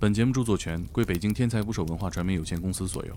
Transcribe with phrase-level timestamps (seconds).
[0.00, 3.12] 本节目著作权归北京天才捕手文化传媒有限公司所有。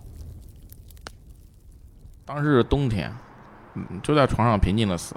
[2.23, 3.11] 当时是冬天，
[3.73, 5.15] 嗯，就在床上平静的死，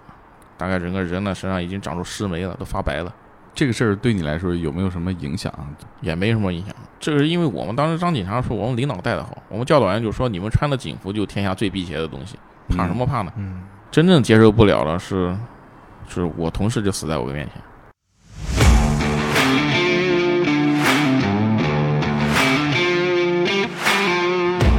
[0.57, 3.15] 大概整个人呢身上已经长出尸霉了，都发白了，
[3.55, 5.69] 这个事儿对你来说有没有什么影响啊？
[6.01, 6.75] 也没什么影响。
[6.99, 12.39] 这个是因为我们当时张警察说我们领导带的好，我们教导员就说你们穿的警服就天下最辟邪的东西，
[12.69, 13.33] 怕什么怕呢？
[13.37, 15.37] 嗯，真正接受不了的是，
[16.09, 17.57] 是我同事就死在我的面前。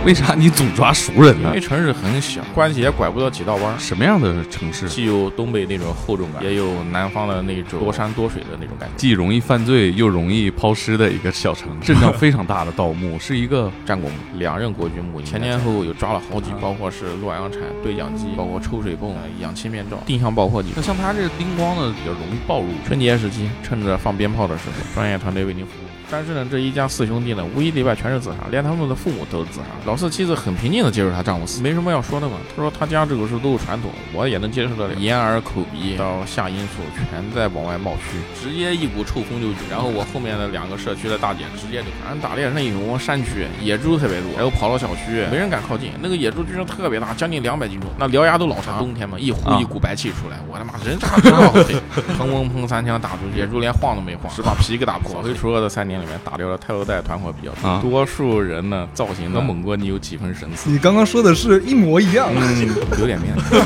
[0.04, 1.60] 为啥你总抓熟人呢因为？
[1.60, 8.96] 城市很小，关系也拐不到几道弯儿，什么样的城市既有东北那种厚重感，也有南方的那种多山多水的那种感觉。
[8.98, 11.70] 既容易犯罪又容易抛尸的一个小城？
[11.82, 20.82] 镇上非常大的盗墓，是一个战国墓，两任国军墓，前前后后有抓了好几，包括是洛阳铲、对讲机，包括抽水泵、氧气面罩、定向爆破机那。
[20.82, 22.66] 像他这个叮咣的比较容易暴露。
[22.88, 25.91] 春节时期，趁着放鞭炮的时候，专业团队为您服务。
[26.11, 29.65] 但是呢，这一家四兄弟呢，无一例外全是自杀，连他们的父母都是自杀。
[29.85, 32.35] 老四妻子很平静地接受他丈夫死，没什么要说的嘛。
[32.53, 34.93] 他说他家这个是都是传统，我也能接受得了。
[34.95, 39.70] 眼耳口鼻到下阴处全在往外冒虚，直接一股臭风就进。
[39.70, 45.91] 然后我后面的两个社区的大姐直接就，俺打猎那一种山区，野猪特别多，然后跑到小区，没人敢靠近。
[46.01, 48.79] 那个野猪居然特别大，将近两百斤重，那獠牙都老长。
[48.79, 51.75] 冬天嘛，一呼啊一股白气出来，我他妈人渣真好黑，
[52.18, 55.12] 砰砰砰三枪打出去，野猪连晃都没晃，只 把皮给打破。
[55.12, 60.70] 扫黑除恶的三年里面，打掉了太多代团伙比较多，啊多数人呢造型和猛哥你有几分神似。
[60.70, 62.30] 你刚刚说的是一模一样。
[62.35, 62.68] 嗯，
[62.99, 63.43] 有点面子。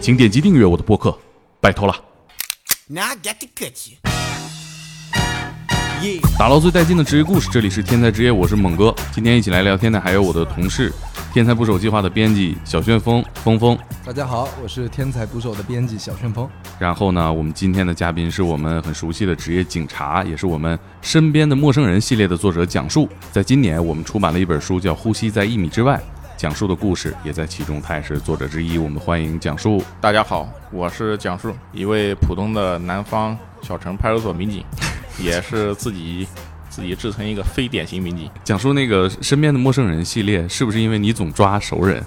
[0.00, 1.16] 请点击订阅我的播客，
[1.60, 1.94] 拜托了。
[2.88, 3.98] Now I got to cut you.
[6.36, 8.92] 打捞最带劲的职业故事，这里是天才职业，我是猛哥。
[9.12, 10.92] 今天一起来聊天的还有我的同事，
[11.32, 13.78] 天才捕手计划的编辑小旋风峰峰。
[14.04, 16.46] 大家好，我是天才捕手的编辑小旋风。
[16.78, 23.08] 然后呢，我们今天的嘉宾是我们很熟悉的职业警察，也是我们身边的陌生人系列的作者讲述。
[23.30, 25.96] 在今年，我们出版了一本书，叫《呼吸在一米之外》，
[26.36, 28.76] 讲述的故事也在其中，他也是作者之一。
[28.76, 29.82] 我们欢迎讲述。
[30.02, 34.62] 大家好，我是讲述，一位普通的南方小城派出所民警，
[35.18, 36.28] 也是自己
[36.72, 38.30] 自己制成一个非典型民警。
[38.42, 42.02] 讲述那个身边的陌生人系列，是不是因为你总抓熟人？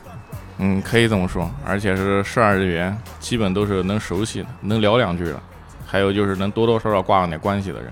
[0.58, 5.40] 嗯，可以这么说，而且是涉案人员基本都是能熟悉的，能聊两句的，
[5.86, 7.92] 还有就是能多多少少挂上点关系的人。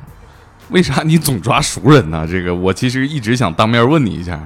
[0.70, 2.28] 为啥你总抓熟人呢？
[2.28, 4.40] 这个我其实一直想当面问你一下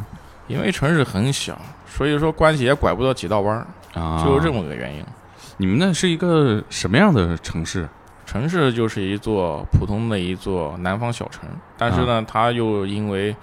[0.48, 1.58] 因为城市很小，
[1.88, 5.02] 所以说关系也拐不到几道弯儿，啊，就是这么个原因。
[5.58, 7.88] 你们那是一个什么样的城市？
[8.28, 13.34] 城市就是一座普通的一座南方小城，但是呢，它又因为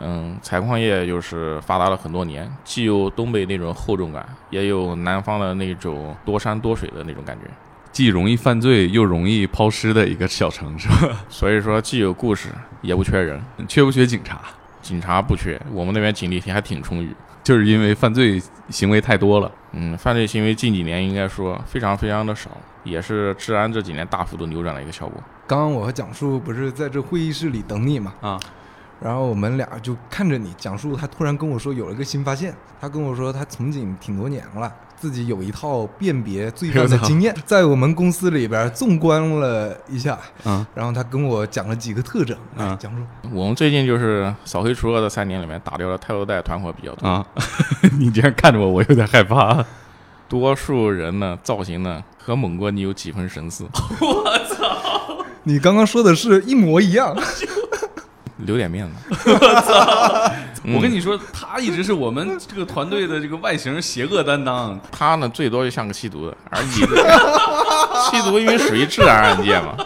[0.00, 7.44] 嗯采矿业又是发达了很多年，既有东北那种厚重感，也有南方的那种多山多水的那种感觉。
[7.92, 11.24] 既容易犯罪又容易抛尸的一个小城，是吧？
[11.28, 12.48] 所以说，既有故事，
[12.82, 13.40] 也不缺人。
[13.68, 14.40] 缺不缺警察？
[14.88, 17.14] 警察不缺，我们那边警力还挺充裕。
[17.44, 19.52] 就是因为犯罪行为太多了。
[19.72, 22.50] 嗯，犯罪行为近几年应该说非常非常的少，
[22.84, 25.22] 也是治安这几年大幅度扭转了一个效果。
[25.46, 28.14] 刚刚我和蒋叔不是在这会议室里等你嘛？
[28.22, 28.40] 啊，
[29.00, 42.68] 然后我们俩就看着你，蒋述他突然跟我说有了个新发现，他跟我说他从警挺多年了，自己有一套辨别罪犯的经验， 在我们公司里边纵观了一下，嗯，然后他跟我讲了几个特征，嗯。
[42.68, 47.08] 来蒋述，我们最近就是扫黑除恶的三年里面，打掉了太多代团伙比较多。
[47.08, 47.24] 啊，
[47.98, 49.64] 你这样看着我，我有点害怕。
[50.28, 53.64] 多数人呢造型呢和猛哥你有几分神似，
[54.00, 55.24] 我操！
[55.44, 57.16] 你刚刚说的是一模一样，
[58.38, 58.92] 留点面子。
[59.24, 60.30] 我
[60.80, 64.78] 跟你说，他一直是我们这个团队的这个外形邪恶担当。
[64.92, 66.70] 他呢最多就像个吸毒的，而你
[68.10, 69.76] 吸毒因为属于治安案件嘛，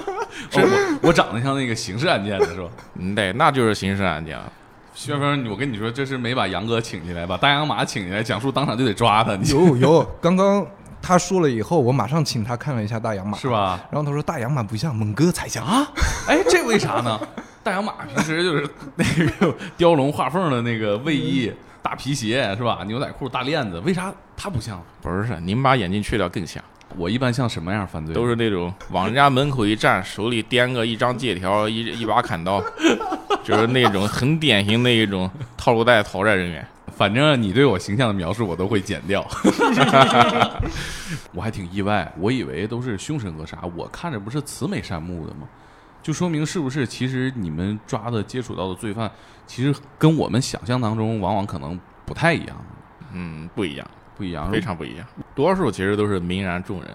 [0.51, 2.69] 是我我长得像那个刑事案件的是吧？
[2.99, 4.51] 嗯对，那就是刑事案件了。
[4.95, 10.67] 薛峰，我跟你说，这是没把杨哥请进来，把大洋马请进来，讲述当场就得抓他，你有有，刚刚
[11.01, 13.49] 他说了以后，我马上请他看了一下大洋马，是？
[13.49, 13.81] 吧？
[13.91, 15.87] 然后他说大洋马不像，猛哥才像啊，
[16.29, 17.19] 哎，这为啥呢？
[17.63, 19.05] 大洋马平时就是 那
[19.39, 22.83] 个雕龙画凤的那个卫衣、大皮鞋是吧？
[22.87, 24.83] 牛仔裤、大链子，为啥他不像？
[25.01, 26.63] 不是，你们把眼镜去掉更像，
[26.97, 28.15] 我一般像什么样犯罪？
[28.15, 32.63] 都是那种往人家门口一站，手里掂个一张借条，一一把砍刀，
[33.45, 36.67] 就是那种很典型的一种套路贷讨债人员。
[36.95, 39.27] 反正你对我形象的描述我都会剪掉。
[41.33, 45.49] 我还挺意外，我以为都是凶神恶煞，我看着不是慈眉善目的吗？
[46.03, 49.11] 就说明是不是其实你们抓的接触到的罪犯，
[49.47, 52.57] 其实跟我们想象当中往往可能不太一样，
[53.13, 55.07] 嗯，不一样，不一样，非常不一样。
[55.35, 56.91] 多数其实都是泯然众人，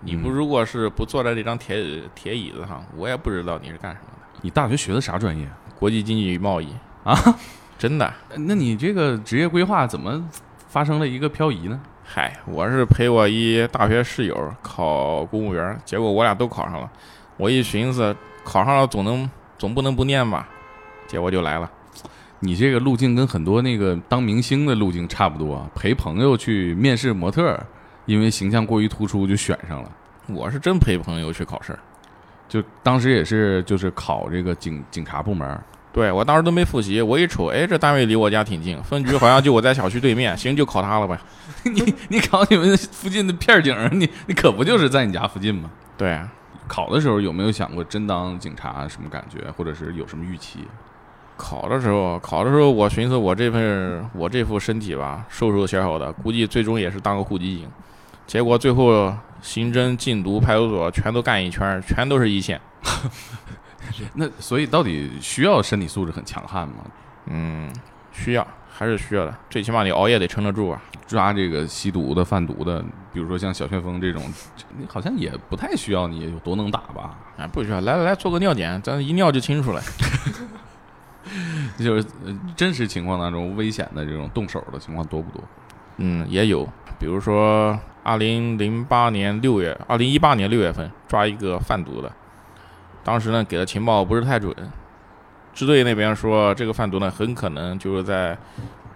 [0.00, 4.38] 你不如果是不坐在这张铁铁椅子上，我也不知道你是干什么的。
[4.42, 5.48] 你大学学的啥专业
[5.78, 6.68] 国际经济与贸易
[7.02, 7.18] 啊？
[7.76, 8.14] 真的？
[8.36, 10.30] 那你这个职业规划怎么
[10.68, 11.80] 发生了一个漂移呢？
[12.04, 16.88] 嗨，我是陪我一大学室友考公务员，结果我俩都考上了。
[17.36, 20.48] 我一寻思，考上了总能总不能不念吧，
[21.06, 21.70] 结果就来了。
[22.40, 27.58] 你这个路径跟很多那个当明星的路径差不多，陪朋友去面试模特，
[28.04, 29.90] 因为形象过于突出就选上了。
[30.28, 31.78] 我是真陪朋友去考试，
[32.48, 35.58] 就当时也是就是考这个警警察部门。
[35.92, 41.18] 对我当时都没复习，我一瞅，哎，这单位离我家挺近，分局好像就我在小区对面， 行，就考他了呗。
[41.62, 45.70] 你你考你们附近的片警，你你可不就是在你家附近吗？
[45.96, 46.20] 对，
[46.66, 50.60] 考的时候有没有想过真当警察什么感觉，或者是有什么预期？
[51.36, 57.68] 考的时候，考的时候我寻思我这份我这副身体吧，瘦瘦小小的，估计最终也是当个户籍警。
[58.26, 59.12] 结果最后
[59.42, 62.60] 刑侦、禁毒、派出所全都干一圈，全都是一线。
[64.14, 66.76] 那所以到底需要身体素质很强悍吗？
[67.26, 67.70] 嗯，
[68.12, 69.32] 需要，还是需要的。
[69.48, 70.82] 最起码你熬夜得撑得住啊。
[71.06, 72.82] 抓这个吸毒的、贩毒的，
[73.12, 74.22] 比如说像小旋风这种，
[74.76, 77.14] 你好像也不太需要你有多能打吧？
[77.36, 77.80] 啊，不需要。
[77.82, 79.82] 来来来，做个尿检，咱一尿就清楚了。
[81.78, 82.06] 就是
[82.56, 85.44] 真实情况当中危险的这种动手的情况多不多？
[85.98, 86.66] 嗯，也有。
[86.98, 92.10] 比如说，二零零八年六月，二零一八年六月份抓一个贩毒的。
[93.02, 94.54] 当时呢，给的情报不是太准，
[95.54, 98.36] 支队那边说这个贩毒呢，很可能就是在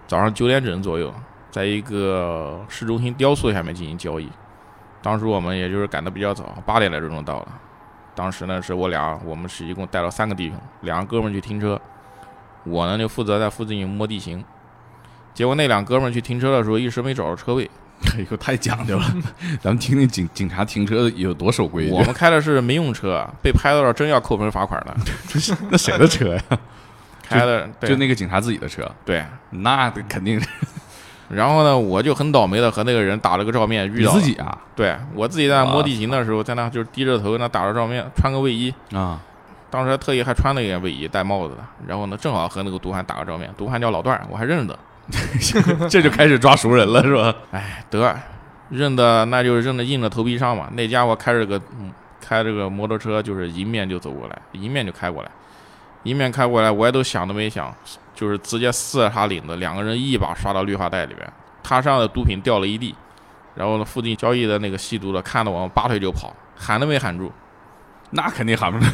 [0.05, 1.13] 早上九点整左右，
[1.49, 4.29] 在一个市中心雕塑下面进行交易。
[5.01, 7.47] 当时我们也就是赶得比较早，八点来钟就到了。
[8.13, 11.79] 当时呢，是我俩，我们是一共带了三个弟兄，两个哥们去停车，
[12.65, 14.43] 我呢就负责在附近摸地形。
[15.33, 17.69] 结果那两哥们去停车的时候，一时没找着车位。
[18.13, 19.05] 哎呦，太讲究了！
[19.61, 21.91] 咱们听听警警察停车有多守规矩。
[21.91, 24.95] 我们开的是民用车，被拍到了真要扣分罚款的。
[25.69, 26.41] 那谁的车呀？
[27.21, 28.89] 开的就那个警察自己的车。
[29.05, 30.47] 对，那肯定是。
[31.29, 34.57] 然后呢，我就很倒霉的和那个人打了个照面，遇到自己啊？
[34.75, 39.21] 对我自己在摸地形的时候，在那就是低着头那打着照面，穿个卫衣啊。
[39.69, 41.59] 当时特意还穿了一件卫衣，戴帽子的。
[41.85, 44.75] 然后呢，正好和那个毒贩打个照面，毒贩叫老段，我还认得。
[45.89, 47.35] 这就开始抓熟人了，是吧？
[47.51, 48.15] 哎，得
[48.69, 50.69] 认的那就认的硬着头皮上嘛。
[50.73, 51.59] 那家伙开着个
[52.21, 55.31] 开这个摩托车，就是迎面就走过来，迎面就开过来，
[56.03, 57.73] 迎面开过来，我也都想都没想，
[58.13, 61.27] 就是直接撕了他领子，两个人一把刷到绿化带里边，
[61.63, 62.93] 他身上的毒品掉了一地。
[63.55, 67.29] 然后呢，附近交易的那个吸毒的看到我们拔腿就跑，喊都没喊住，
[68.11, 68.85] 那肯定喊不住，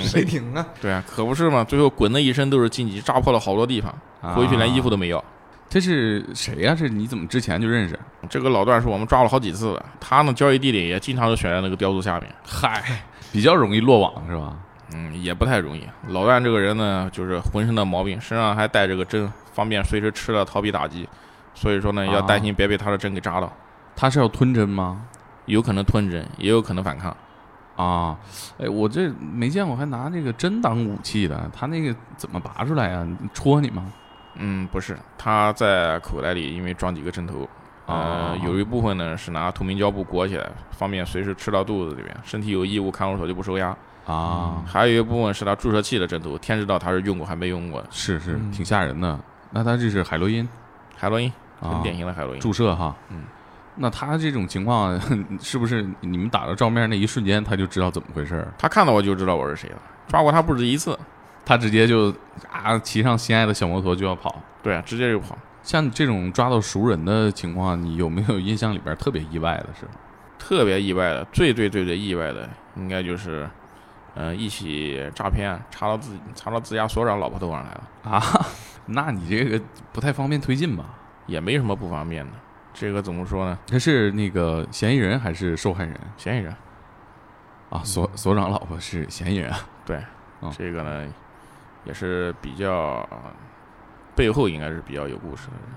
[0.00, 0.66] 谁停啊？
[0.82, 1.64] 对啊，可不是嘛。
[1.64, 3.94] 最后滚的一身都是荆棘，扎破了好多地方，
[4.34, 5.24] 回去连衣服都没要。
[5.72, 6.74] 这是谁呀？
[6.78, 7.98] 这你怎么之前就认识？
[8.28, 12.30] 这个老段是我们抓了好几次的，他呢交易地点也经常就选在那个雕塑下面。
[12.46, 13.02] 嗨，
[13.32, 14.54] 比较容易落网是吧？
[14.92, 15.88] 嗯，也不太容易。
[16.08, 21.08] 老段这个人呢，就是浑身的毛病，身上还带着个针，方便随时吃了逃避打击。
[21.54, 23.50] 所以说呢，要担心别被他的针给扎到。
[23.96, 25.06] 他是要吞针吗？
[25.46, 27.16] 有可能吞针，也有可能反抗。
[27.76, 28.18] 啊，
[28.58, 33.08] 哎，我这没见过还拿这个针当武器的，他那个怎么拔出来呀？
[33.32, 33.90] 戳你吗？
[34.36, 37.48] 嗯，不是，他在口袋里，因为装几个针头，
[37.86, 43.76] 呃，有一部分呢是拿透明胶布裹起来，方便随时吃到肚子里面，身体有异物看守所就不收押
[44.06, 44.62] 啊。
[44.66, 49.18] 还有一部分是他注射器的针头，天知道他是用过还没用过，是是，挺吓人的。
[49.50, 50.48] 那他这是海洛因，
[50.96, 51.30] 海洛因，
[51.60, 52.96] 很典型的海洛因注射哈。
[53.10, 53.24] 嗯，
[53.76, 54.98] 那他这种情况
[55.40, 58.48] 是不是你们打到照面那一瞬间他就知道怎么回事？
[58.56, 59.76] 他看到我就知道我是谁了，
[60.08, 60.98] 抓过他不止一次。
[61.44, 62.14] 他直接就
[62.50, 65.36] 啊，骑上心爱的小摩托就要跑，对啊，直接就跑。
[65.62, 69.86] 像这种抓到熟人的情况，你有没有印象里边特别意外的是？
[70.38, 73.48] 特别意外的，最最最最意外的，应该就是，
[74.14, 78.20] 嗯，一起诈骗，查到自己查到自家所长老婆头上来了啊？
[78.86, 80.84] 那你这个不太方便推进吧？
[81.26, 82.32] 也没什么不方便的，
[82.74, 83.56] 这个怎么说呢？
[83.68, 85.96] 他是那个嫌疑人还是受害人？
[86.16, 86.52] 嫌疑人
[87.70, 89.52] 啊，所所长老婆是嫌疑人，
[89.86, 90.02] 对，
[90.58, 91.06] 这个呢。
[91.84, 93.08] 也是比较
[94.14, 95.74] 背后应该是比较有故事的人，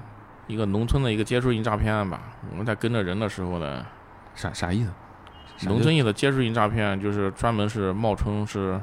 [0.47, 2.21] 一个农村的一个接触性诈骗案吧。
[2.51, 3.85] 我们在跟着人的时候呢，
[4.33, 5.67] 啥啥意思？
[5.67, 8.79] 农村的接触性诈骗就是专门是冒充是，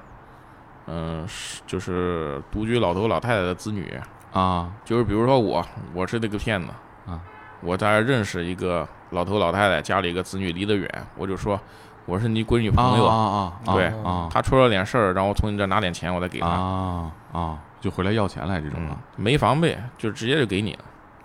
[0.86, 1.26] 嗯，
[1.66, 3.94] 就是独居老头老太太的子女
[4.32, 4.72] 啊。
[4.84, 5.64] 就是比如说我，
[5.94, 6.68] 我是那个骗子
[7.06, 7.20] 啊，
[7.60, 11.60] 我在认识一个老头老太太，家里一个子女离得远，我就说。
[12.04, 13.74] 我是你闺女朋友啊啊！
[13.74, 20.78] 对啊，他出了点事儿，然后从你这拿点钱，我再给她啊啊，就回来要钱来这种啊，没防备，就直接就给你了。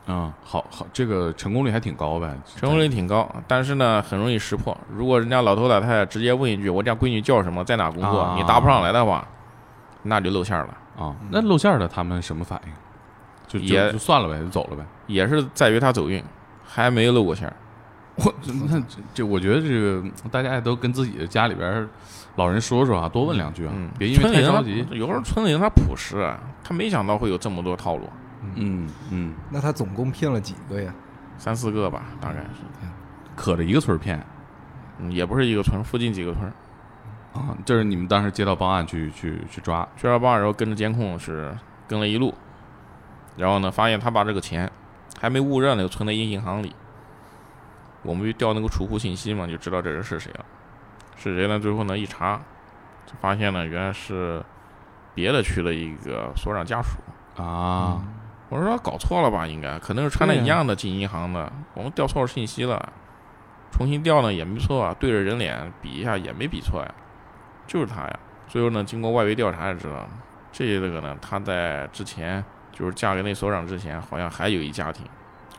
[0.10, 4.78] 嗯，好好，这个成功率还挺高呗，成功率挺高，但是呢，很容易识破。
[4.90, 9.28] 如果人家老头老太太直接问一句“我家闺女叫什么，在哪工作”，啊你答不上来的话，
[10.04, 11.04] 那就露馅儿了。
[11.06, 11.16] 啊。
[11.30, 12.72] 那露馅儿的他们什么反应？
[13.48, 14.84] 就就也就算了呗，就走了呗。
[15.08, 16.24] 也是在于他走运，
[16.66, 17.54] 还没露过馅儿。
[18.18, 18.34] 我
[18.68, 21.88] 那这这，我觉得这个大家也都跟自己的家里边儿
[22.36, 24.86] 老人说说啊，多问两句啊，嗯，别因为太着急。
[24.92, 28.10] 有时候村里人他朴实啊，他没想到会有这么多套路，
[28.56, 30.94] 嗯嗯，那他总共骗了几个呀？
[31.38, 32.88] 三四个吧，大概是，
[33.36, 34.20] 可着一个村儿骗
[35.00, 36.52] 嗯，也不是一个村，附近几个村。
[37.34, 41.56] 啊，这是你们当时接到报案去去去抓接到报案，然后跟着监控是
[41.88, 42.34] 跟了一路，
[43.36, 44.68] 然后呢，发现他把这个钱
[45.20, 46.74] 还没误认呢，又存在一银行里。
[48.08, 50.46] 我们就调那个储户信息嘛，就知道这人是谁了。
[51.18, 51.60] 是谁呢？
[51.60, 52.40] 最后呢一查，
[53.06, 54.42] 就发现呢原来是
[55.14, 57.00] 别的区的一个所长家属。
[57.42, 58.02] 啊，
[58.48, 59.46] 我说搞错了吧？
[59.46, 62.94] 应该可能是穿的一样的进银行的，我们调错了信息了，
[63.72, 66.96] 重新调呢也没错啊，对着人脸比一下也没比错呀，
[67.68, 68.20] 就是他呀。
[68.48, 70.08] 最后呢，经过外围调查才知道，
[70.54, 75.06] 这个呢，他在之前就是嫁给那所长之前，好像还有一家庭，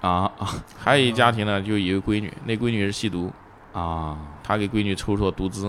[0.00, 3.32] 啊啊 还有一家庭呢，就有一个闺女，那闺女是吸毒，
[3.72, 5.66] 啊，她给闺女抽出了毒资，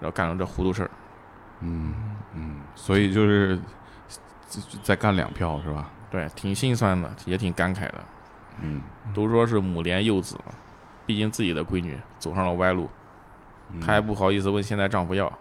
[0.00, 0.90] 然后干了这糊涂事儿。
[1.60, 1.94] 嗯
[2.34, 3.58] 嗯，所以就是
[4.46, 5.90] 再再干两票是吧？
[6.10, 8.04] 对，挺心酸的，也挺感慨的。
[8.60, 8.82] 嗯，
[9.14, 10.52] 都说是母怜幼子嘛，
[11.06, 12.90] 毕竟自己的闺女走上了歪路，
[13.70, 15.32] 嗯她还不好意思问现在丈夫要。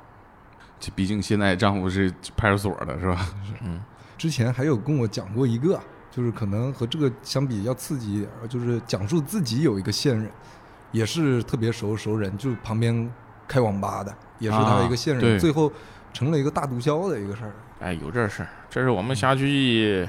[0.80, 3.28] 这毕竟现在丈夫是派出所的是吧？
[3.62, 3.82] 嗯，
[4.18, 5.80] 之前还有跟我讲过一个，
[6.12, 10.30] 就是可能和这个相比要刺激一点儿，就是讲述自己有一个线人，
[10.92, 13.10] 也是特别熟熟人，就旁边
[13.48, 15.72] 开网吧的，也是他的一个线人，啊最后
[16.14, 17.54] 成了一个大毒枭的一个事儿。
[17.80, 20.08] 哎，有这事儿，这是我们辖区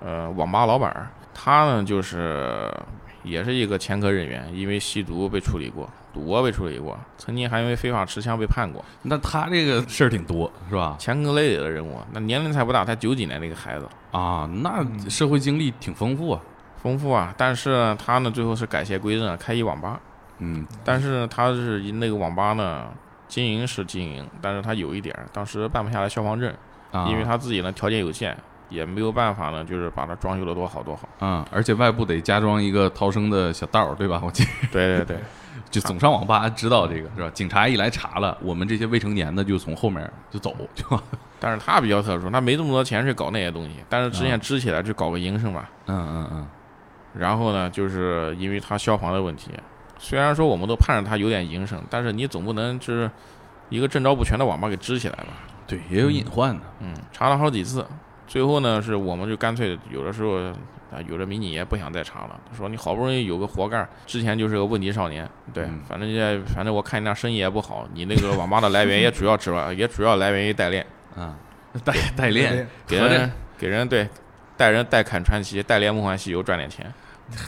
[0.00, 2.72] 呃网吧老板儿，他呢就是
[3.22, 10.96] 也是一个前科人员，因为吸毒被处理过，赌博被处理过，曾经还因为非法持枪被判过，那他这个事儿挺多是吧？
[10.98, 11.98] 前科累累的人物。
[12.12, 16.40] 那年龄才不大，才九几年的一个孩子，啊，那社会经历挺丰富啊。
[16.82, 17.32] 丰富啊。
[17.38, 20.00] 但是呢他呢最后是改邪归正，开一网吧。
[20.38, 22.88] 嗯但是他是那个网吧呢，
[23.28, 26.52] 经营是经营，但是他有一点儿，当时办不下来消防证，
[26.90, 28.36] 啊，因为他自己呢条件有限，
[28.72, 31.08] 也没有办法呢，就是把它装修的多好多好。
[31.20, 34.20] 嗯，而且外部得加装一个逃生的小道儿，对吧？
[34.24, 35.18] 我记得对 对对，
[35.70, 37.30] 就总上网吧知道这个是吧？
[37.34, 40.84] 警察一来查了，我们这些未成年的就从后面就走，就
[41.38, 45.68] 但是他比较特殊，他没这么多钱去搞那些东西，但是之前啊支起来去搞个营生吧。
[45.86, 46.46] 嗯嗯嗯
[47.14, 49.50] 然后呢，就是因为他消防的问题，
[49.98, 53.10] 虽然说我们都盼着他有点营生，但是你总不能就是
[53.68, 55.28] 一个证照不全的网吧给支起来吧？
[55.66, 56.62] 对，也有隐患的。
[56.80, 57.86] 嗯，查了好几次，
[58.32, 60.36] 最后呢，是我们就干脆有的时候
[60.90, 65.82] 啊，有的民警也不想再查了，他说你好不容易有个活干，之前就是个问题少年，对，嗯。
[65.86, 71.36] 反正也反正我看你那生意也不好，你那个网吧的来源也主要指望 也主要来源于代练，啊，
[71.84, 74.08] 代代练，给人给人对
[74.56, 76.90] 带人代砍传奇，代练梦幻西游赚点钱，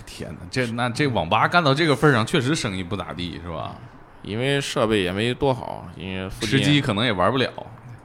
[0.05, 3.75] 天哪，这那这网吧干到这个份儿上，确实生意不咋地，是吧？
[4.21, 7.51] 因为设备也没多好，因为附吃近鸡可能也玩不了。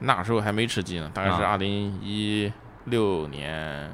[0.02, 1.50] 那时候还没吃鸡呢，大概是啊。
[1.50, 2.50] 二零一
[2.84, 3.90] 六年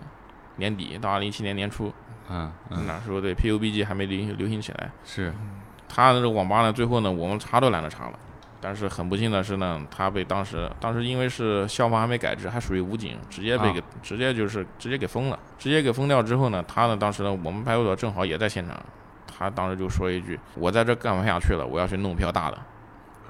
[0.57, 1.93] 年底到二零一七年年初，
[2.29, 4.91] 嗯嗯，那时候对 PUBG 还没流流行起来。
[5.05, 5.33] 是
[5.89, 8.19] 他的这个网吧呢，最后呢，我们查都懒得查了。
[8.59, 15.39] 但是很不幸的是呢，他被当时当时因为是消防还没改制，还属于武警，直接被给、直接就是直接给封了。
[15.59, 18.75] 直接给封掉之后呢，他呢当时呢，我们派出所正好也在现场，
[19.27, 22.59] 他当时就说一句：“我在这干不下去了，我要去弄票大的。”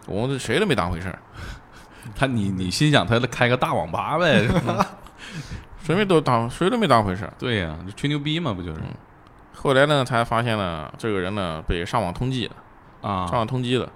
[0.07, 1.19] 我们谁都没当回事儿，
[2.15, 4.47] 他，你你心想他开个大网吧呗？
[5.87, 7.33] 谁没都当谁都没当回事儿。
[7.39, 8.81] 对呀，就吹牛逼嘛，不就是
[9.55, 12.57] 后来呢，才发现呢，这个人呢被上网通缉了
[13.03, 13.25] 啊。
[13.29, 13.39] 上啊？
[13.39, 13.89] 网通缉了，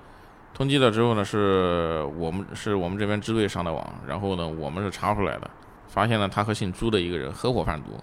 [0.55, 5.51] 通缉了之后呢，是我们是我们这边支队上的网，然后呢，我们是查出来的，
[5.89, 7.99] 发现了他和姓朱的一个人合伙贩毒，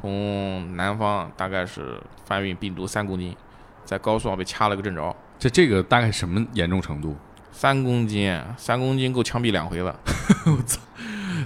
[0.00, 3.36] 从南方大概是贩运病毒三公斤，
[3.84, 7.16] 在高速上被掐了个正着，这这个大概什么严重程度？
[7.52, 9.94] 三公斤，三公斤够枪毙两回了。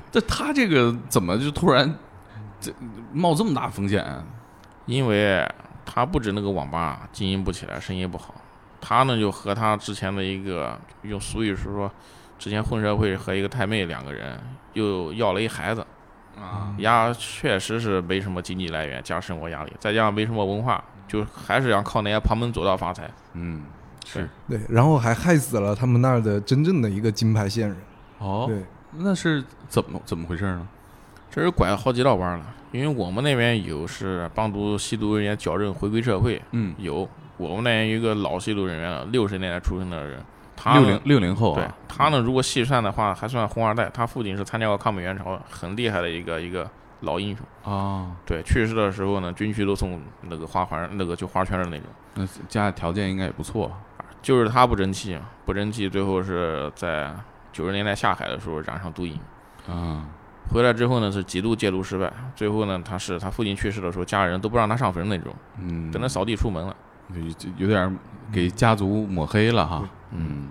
[0.12, 1.92] 这他这个怎么就突然
[2.60, 2.72] 这
[3.12, 4.24] 冒这么大风险啊？
[4.86, 5.44] 因为
[5.84, 8.34] 他不止那个网吧经营不起来，生意不好，
[8.80, 11.90] 他呢就和他之前的一个用俗语是说，
[12.38, 14.38] 之前混社会和一个太妹两个人
[14.74, 15.84] 又要了一孩子，
[16.38, 23.10] 啊呀，确实是没什么经济来源加生活压力，再加上没什么文化，就还是想靠那些旁门左道发财。
[23.32, 23.64] 嗯，
[24.04, 27.76] 是对，然后还害死了他们那儿的真正的一个金牌线人。
[28.18, 28.62] 哦，对，
[28.98, 30.66] 那是怎么怎么回事呢？
[31.30, 32.46] 这是拐了好几道弯了。
[32.72, 40.20] 因为我们那边有是帮助吸毒人员矫正回归社会，嗯，有我们那边有一个老吸毒人员了，六十年代出生的人，
[40.54, 43.88] 他六零六零后对啊，他呢，如果细算的话，还算红二代。
[43.94, 46.68] 他父亲是参加过抗美援朝，很厉害的一个一个
[47.00, 47.72] 老英雄。
[47.72, 51.86] 啊，对，去世的时候呢，军区都送那个花环，那个就花圈的那种。
[52.14, 53.70] 那家里条件应该也不错
[54.20, 57.14] 就是他不争气，不争气，最后是在
[57.56, 59.18] 九十年代下海的时候染上毒瘾，
[59.66, 60.04] 啊，
[60.52, 66.76] 回来之后呢是几度戒毒失败，最后呢他是他父亲去世的时候，家人都不让他上坟那种，嗯，等他扫地出门了。
[67.56, 67.98] 有点
[68.30, 70.50] 给家族抹黑了哈，嗯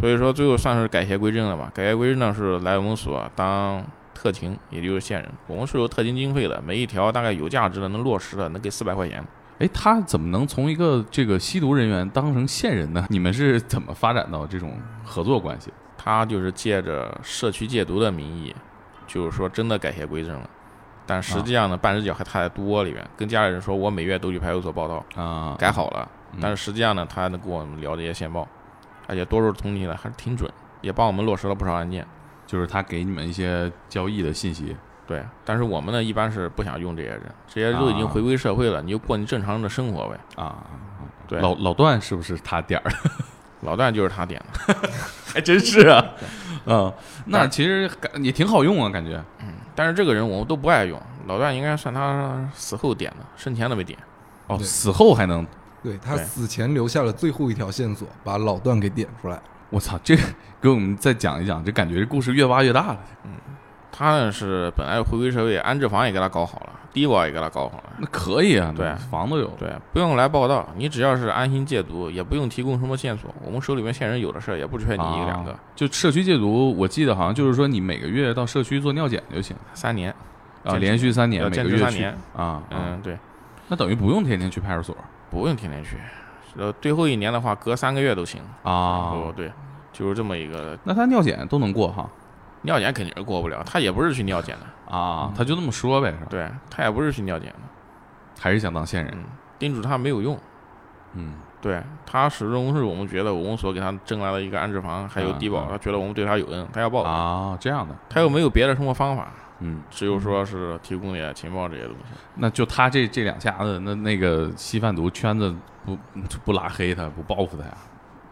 [0.00, 1.70] 所以说最后算是改邪归正了吧。
[1.74, 5.30] 改邪归正呢是来我们所当特勤，也就是线人。
[5.46, 9.22] 我们是有特勤经费的，每一条大概有价值的能落实的能给四百块钱。
[9.58, 13.04] 哎，他怎么能从一个这个吸毒人员当成线人呢？
[13.10, 15.72] 你们是怎么发展到这种合作关系？
[15.98, 18.56] 他就是借着社区戒毒的名义，
[19.06, 20.48] 就是说真的改邪归正了。
[21.04, 26.08] 但实际上呢，半只脚还踏在毒窝里面，跟家里人说我每月都去派出所报到，啊，改好了。
[26.32, 28.46] 嗯但是实际上呢，他还能跟我们聊这些线报，
[29.06, 30.50] 而且多数统计的还是挺准，
[30.82, 32.06] 也帮我们落实了不少案件。
[32.46, 34.74] 就是他给你们一些交易的信息
[35.06, 40.20] 对，但是我们呢，一般是不想用这些人，这些人都已经回归社会了，你就过你正常人的生活呗。
[40.36, 40.64] 啊。
[41.26, 42.92] 对，老老段是不是他点儿？
[43.62, 44.74] 老段就是他点的，
[45.26, 46.04] 还真是啊，
[46.66, 46.92] 嗯，
[47.26, 51.00] 那其实感也挺好用啊，感觉嗯但是这个人我们都不爱用。
[51.26, 53.98] 老段应该算他死后点的，生前都没点。
[54.46, 55.46] 哦，对死后还能，
[55.82, 59.38] 对他对死前留下了最后一条线索，把老段给点出来。
[59.70, 60.22] 我操，这个
[60.60, 62.98] 给我们再讲一讲，这感觉这故事越挖越大了。
[63.98, 67.94] 他呢是本来回归社会，安置房也给他搞好了，低保也给他搞好了。
[67.98, 75.50] 那可以啊，对房都有，对，不用来报道，你只要是安心戒毒，也不用提供什么线索，我们手里面线人有的事儿，也不缺你一个两个。
[75.50, 80.14] 啊就社区戒毒，我记得好像就是说你每个月到社区做尿检就行三年，
[80.62, 82.10] 啊，连续三年，每个月三年。
[82.36, 83.18] 啊，啊嗯，对，
[83.66, 84.96] 那等于不用天天去派出所
[85.28, 85.96] 不用天天去。
[86.56, 88.40] 呃，最后一年的话，隔三个月都行。
[88.62, 89.32] 啊哦，。
[89.36, 89.50] 对，
[89.92, 92.08] 就是这么一个那他尿检都能过哈
[92.62, 96.26] 尿检肯定是过不了，他也不是去尿检的，啊，他就那么说呗，是吧？
[96.30, 97.60] 对他也不是去尿检的。
[98.40, 99.24] 还是想当线人，嗯，
[99.58, 100.38] 叮嘱他没有用。
[101.14, 112.14] 嗯对他始终是我们觉得我们所给他挣来的一个安置房，还有低保，嗯嗯他觉得我们对他有恩，他要报，啊，这样的，他又没有别的生活方法，嗯，只有说是提供点情报这些东西。
[112.36, 115.52] 那就他这这两下子，那那个吸贩毒圈子
[115.84, 115.98] 不
[116.44, 117.74] 不拉黑他，不报复他呀？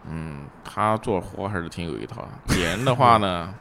[0.09, 2.29] 嗯，他做活还是挺有一套的。
[2.55, 3.53] 点人的话呢，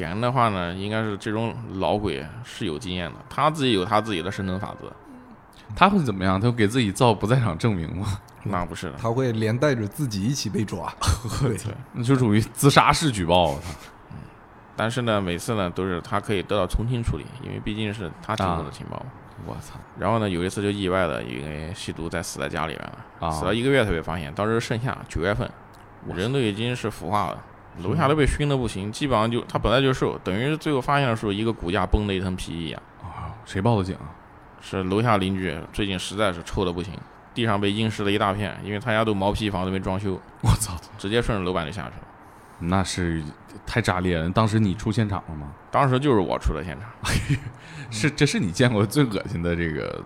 [0.00, 4.90] 点人的话呢，应该是这种老鬼是有经验的，他自己有他自己的生存法则。
[5.76, 6.40] 他会怎么样？
[6.40, 8.18] 他会给自己造不在场证明吗？
[8.44, 10.90] 那不是的，他会连带着自己一起被抓。
[11.42, 11.74] 对，对。
[11.92, 13.52] 那就属于自杀式举报，
[14.10, 14.16] 嗯
[14.74, 19.06] 但是呢，每次呢都是他可以得到从轻处理，因为毕竟是他提供的情报嘛。
[19.46, 23.30] 我操然后呢，有一次就意外的，因为吸毒在死在家里边了，啊！
[23.30, 24.32] 死了一个月才被发现。
[24.32, 25.50] 当时盛夏九月份，
[26.14, 27.44] 人都已经是腐化了，
[27.82, 32.82] 楼下都被熏得不行，基本上就他本来就瘦，等于是最后发现的时候，一个骨架崩的一层皮一样。
[33.02, 34.10] 啊，谁报的警啊？
[34.60, 36.92] 是楼下邻居最近实在是臭的不行，
[37.32, 42.06] 地上被阴湿了一大片，因为他家都毛坯房都没装修，我操，直接顺着楼板就下去了。
[42.62, 43.22] 那是
[43.64, 44.28] 太炸裂了！
[44.28, 45.50] 当时你出现场了吗？
[45.72, 46.90] 当时就是我出的现场，
[47.90, 50.02] 是，这是你见过最恶心的这个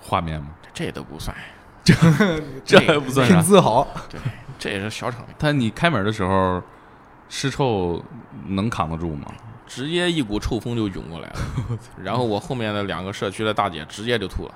[0.00, 0.50] 画面吗？
[0.72, 1.36] 这都不算，
[1.82, 1.92] 这
[2.64, 3.40] 这还不算挺。
[3.42, 3.84] 自豪。
[4.08, 4.20] 对
[4.56, 6.62] 这也是小场面，但你开门的时候，
[7.28, 8.02] 尸臭
[8.46, 9.26] 能扛得住吗？
[9.66, 11.36] 直接一股臭风就涌过来了。
[12.02, 14.54] 然后我后面的两个社区的大姐直接就吐了。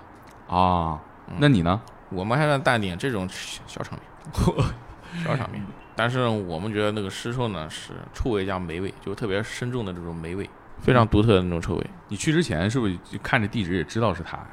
[0.49, 1.01] 啊，
[1.39, 1.81] 那你呢？
[2.11, 4.65] 我们还算淡定，这种小小场面，
[5.25, 5.63] 小场面。
[5.97, 10.49] 但是我们觉得那个尸臭呢是臭味加霉味，就特别深重的这种霉味，
[10.81, 11.87] 非常独特的那种臭味。
[12.09, 14.47] 你去之前是不是就看着地址也知道是他呀？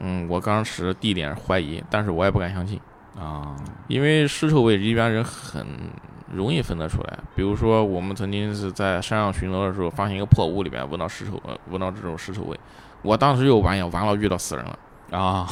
[0.00, 2.80] 嗯，我当时地点怀疑，但是我也不敢相信，
[3.18, 3.54] 啊，
[3.88, 5.66] 因为尸臭味一般人很
[6.32, 7.18] 容易分得出来。
[7.34, 12.58] 比如说，我们曾经是在山上巡逻的时候，发现一个破屋里面闻到尸臭，呃闻到这种尸臭味，
[13.02, 14.78] 我当时就完呀，完了，遇到死人了。
[15.10, 15.48] 啊，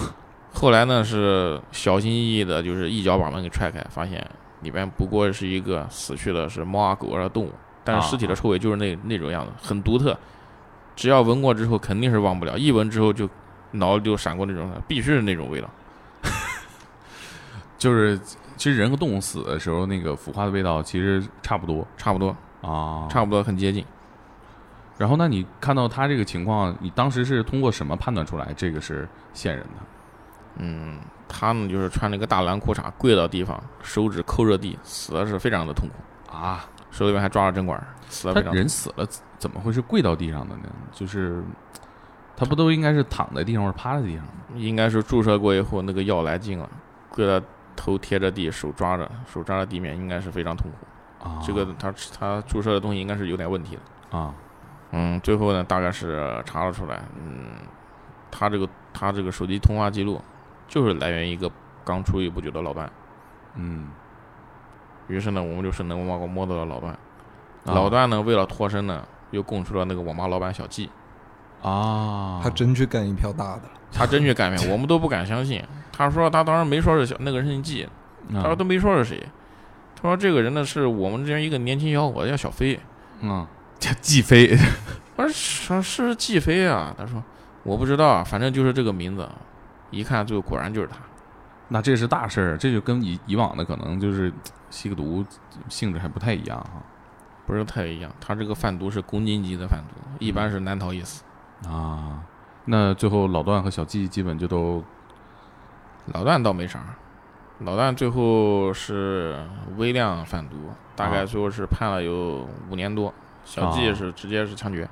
[0.52, 4.24] 后来呢是小心翼翼的，就是一脚把门给踹开，发现
[4.60, 7.52] 里边不过是一个死去的是猫啊狗啊的动物，
[7.84, 10.18] 但是尸体的臭味就是那那种样子，很独特。
[10.94, 13.28] 只要闻过之后肯定是忘不了，一闻之后就
[13.72, 15.68] 脑里就闪过那种必须是那种味道。
[17.78, 18.18] 就是
[18.56, 23.84] 其实人和动物死的时候，那个腐化的味道其实差不多差不多，啊，差不多很接近。
[24.98, 29.82] 然后，那你看到他这个情况，你当时是通过什么判断出来这个是线人的？
[30.58, 36.34] 嗯，他呢就是穿了一个大蓝裤衩，跪到地方，手指抠着地，死的是非常的痛苦。
[36.34, 39.06] 啊，手里面还抓着针管，死的他非常人死了
[39.38, 40.62] 怎么会是跪到地上的呢？
[40.92, 41.44] 就是
[42.34, 44.32] 他不都应该是躺在地上或者趴在地上吗？
[44.54, 46.66] 应该是注射过以后那个药来劲了，
[47.10, 47.42] 跪了
[47.76, 51.28] 头贴着地，手抓着手抓着地面，应该是非常痛苦。
[51.28, 54.18] 啊，这个他他注射的东西应该是有点问题的。
[54.18, 54.34] 啊
[54.92, 57.56] 嗯，最后呢，大概是查了出来，嗯，
[58.30, 60.20] 他这个他这个手机通话记录
[60.68, 61.50] 就是来源于一个
[61.84, 62.88] 刚出狱不久的老段。
[63.56, 63.88] 嗯，
[65.08, 66.92] 于是呢，我们就顺藤摸瓜摸到了老段。
[66.92, 70.88] 啊老段呢，为了脱身呢，又供出了那个网吧老板小季。
[71.62, 73.70] 啊，他真去干一票大的了。
[73.92, 75.62] 他真去干票，我们都不敢相信。
[75.96, 77.88] 他说他当时没说是小那个人姓季，
[78.32, 79.22] 他说啊都没说是谁。
[79.94, 82.78] 他说这个人呢是我们这边一个年轻小伙子叫小飞。
[83.22, 83.46] 嗯，
[83.78, 84.54] 叫季飞
[85.16, 86.94] 我说是是季飞啊。
[86.98, 87.22] 他说
[87.62, 89.26] 我不知道啊，反正就是这个名字。
[89.90, 90.96] 一看最后果然就是他。
[91.68, 94.30] 那这是大事儿，这就跟以以往的可能就是
[94.68, 95.24] 吸个毒
[95.68, 96.82] 性质还不太一样哈。
[97.46, 101.22] 不是太一样，他这个贩毒是公斤级的贩毒，一般是难逃一死。
[101.66, 102.20] 啊，
[102.66, 104.84] 那最后老段和小季基本就都
[106.12, 106.80] 老段倒没啥，
[107.60, 109.36] 老段最后是
[109.76, 110.56] 微量贩毒，
[110.94, 111.24] 大概啊。
[111.26, 113.12] 最后是判了有五年多。
[113.44, 114.88] 小季啊是直接是枪决，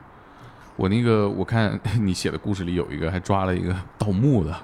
[0.76, 4.54] 我那个我看 你写的故事里有一个还抓了一个盗墓的，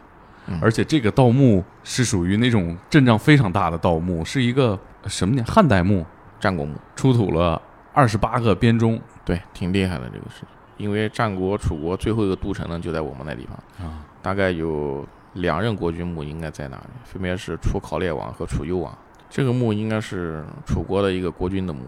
[0.46, 0.58] 嗯。
[0.62, 6.06] 而且这个盗墓是属于那种阵仗非常大的盗墓，是一个什么年汉代墓，
[6.38, 7.60] 战国墓，出土了
[7.92, 9.00] 二十八个编钟。
[9.24, 10.48] 对，挺厉害的这个事情。
[10.76, 14.06] 因为战国、楚国最后一个都城呢就在我们那地方，啊。
[14.22, 15.04] 大概有
[15.34, 18.96] 两任国君墓应该在哪里，分别是楚考烈王和楚幽王。
[19.28, 21.82] 这个墓应该是楚国的一个国君的墓，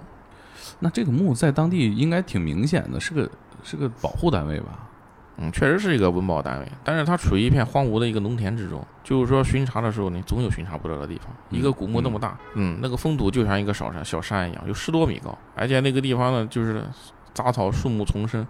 [0.79, 3.29] 那这个墓在当地应该挺明显的，是个
[3.65, 4.89] 是个保护单位吧？
[5.39, 11.29] 嗯，确实是一个文保单位，但是它处于一片荒芜的一个农田之中，就是说巡查的时候，你总有巡查不到的地方。
[11.51, 16.85] 嗯一个古墓那么大，嗯，那个封土就像一个小山小山一样，有十多米高，而且那个地方呢，就是
[17.35, 18.47] 杂草树木丛生，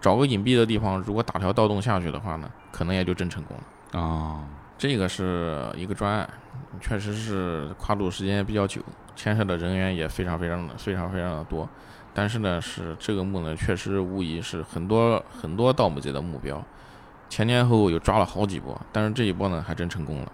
[0.00, 3.62] 找个隐蔽的地方，如果打条盗洞下去的话呢，可能也就真成功了。
[3.94, 4.40] 啊，
[4.76, 6.28] 这个是一个专案，
[6.80, 8.82] 确实是跨度时间比较久，
[9.14, 11.68] 牵涉的人员也非常非常的非常非常的多。
[12.12, 16.60] 但是呢，是这个墓呢，确实无疑是很多很多盗墓贼的目标，
[17.28, 20.32] 前前后后有抓了好几波，但是这一波呢还真成功了，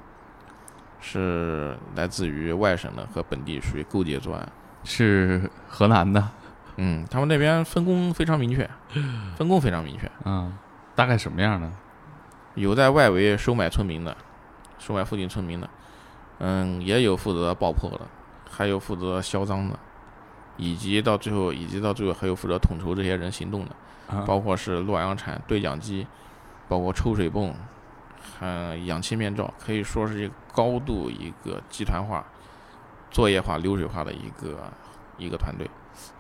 [1.01, 4.49] 是来自于外省的和本地属于勾结作案。
[4.85, 6.27] 是河南的，
[6.77, 8.69] 嗯，他们那边分工非常明确，
[9.37, 10.57] 分工非常明确，嗯，
[10.95, 11.71] 大概什么样呢？
[12.55, 14.17] 有在外围收买村民的，
[14.79, 15.71] 收买附近村民的，
[16.39, 18.01] 嗯，也有负责爆破的，
[18.51, 19.79] 还有负责销赃的，
[20.57, 23.71] 以及到最后，以及到最后还有负责统筹这些人行动的，
[24.09, 26.07] 啊包括是洛阳铲、对讲机，
[26.69, 27.55] 包括抽水泵，
[28.39, 32.25] 还氧气面罩，可以说是一个高度一个集团化、
[33.11, 34.59] 作业化、流水化的一个
[35.19, 35.71] 一个团队。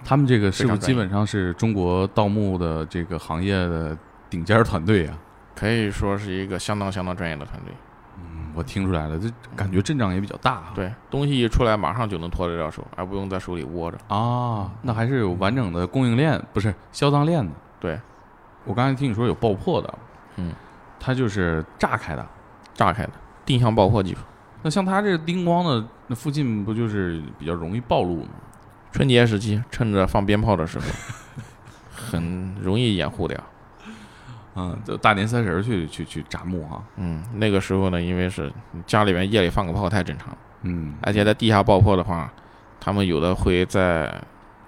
[0.04, 3.96] 他们这个是不是基本上是中国盗墓的这个行业的
[4.28, 5.18] 顶尖儿团队啊？
[5.60, 7.74] 可以说是一个相当相当专业的团队。
[8.16, 10.72] 嗯，我听出来了，这感觉阵仗也比较大啊。
[10.74, 13.98] 对，东西一出来马上就能脱得了手，而不用在手里握着。
[14.08, 17.52] 啊，那还是有完整的供应链，不是销赃链的。
[17.78, 18.00] 对，
[18.64, 19.98] 我刚才听你说有爆破的，
[20.36, 20.54] 嗯，
[20.98, 22.26] 它就是炸开的。
[22.72, 23.10] 炸开的
[23.44, 24.20] 定向爆破技术。
[24.62, 28.30] 那像它这个叮咣的，那附近不就是比较容易暴露吗？
[28.92, 30.86] 春节时期趁着放鞭炮的时候，
[31.92, 33.38] 很容易掩护掉。
[34.60, 36.82] 嗯，就大年三十儿去去去炸墓哈。
[36.96, 38.52] 嗯，那个时候呢，因为是
[38.86, 42.30] 家里面夜里放个炮太正常了，嗯，而且在地下爆破的话，
[42.78, 44.12] 他们有的会在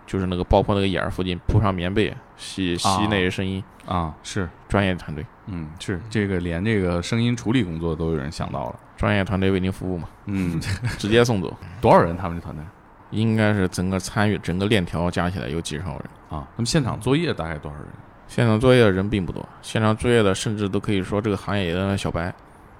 [0.07, 3.63] 就是那个爆破那个眼儿附近铺上棉被，吸吸啊那些声音。
[3.85, 8.79] 啊是，专业团队，嗯是，这个连这个声音处理工作都有人想到了。
[8.97, 10.61] 专业团队为您服务嘛，嗯，
[10.99, 11.53] 直接送走。
[11.81, 12.17] 多少人？
[12.17, 12.65] 他们这团队
[13.11, 16.03] 应该是整个参与整个链条加起来有几十号人。
[16.31, 16.47] 啊？
[16.57, 17.89] 那么现场作业大概多少人？
[18.35, 22.33] 现场作业的人并不多，现场作业的甚至都可以说这个行业里的小白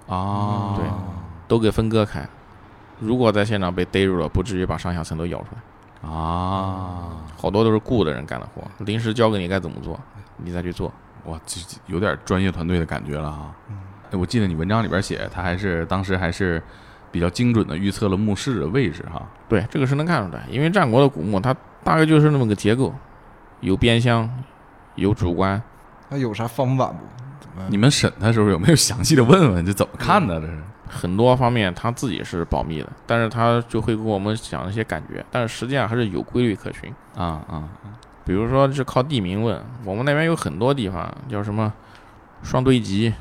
[0.07, 0.83] 啊，对
[1.47, 2.27] 都给分割开。
[2.99, 6.09] 如果在现场被逮住了，不至于把上下层都咬出来。
[6.09, 9.99] 啊，好多都是雇的人干的活，临时交给你该怎么做，
[10.37, 10.91] 你再去做。
[11.25, 13.53] 哇，这这有点专业团队的感觉了啊。
[14.09, 16.59] 哎，我记得你文章里边写，他还是当时还是
[17.11, 19.21] 比较精准的预测了墓室的位置哈。
[19.47, 22.91] 对，这个是能看出来，因为战国的古墓它大概就是那么个结构，
[23.59, 24.27] 有边箱，
[24.95, 25.61] 有主观，
[26.09, 26.97] 那有啥方法不？
[27.69, 30.39] 你们审他的时候有没有详细的问问这怎么看的？
[30.39, 36.93] 这是很多方面他自己是保密的，但是他就会给我们讲一些感觉，但是实际上还是有规律可循。
[37.15, 37.63] 啊啊
[38.25, 41.71] 比如说是靠地名问，我们那边有很多地方叫什么
[42.41, 43.13] 双堆集、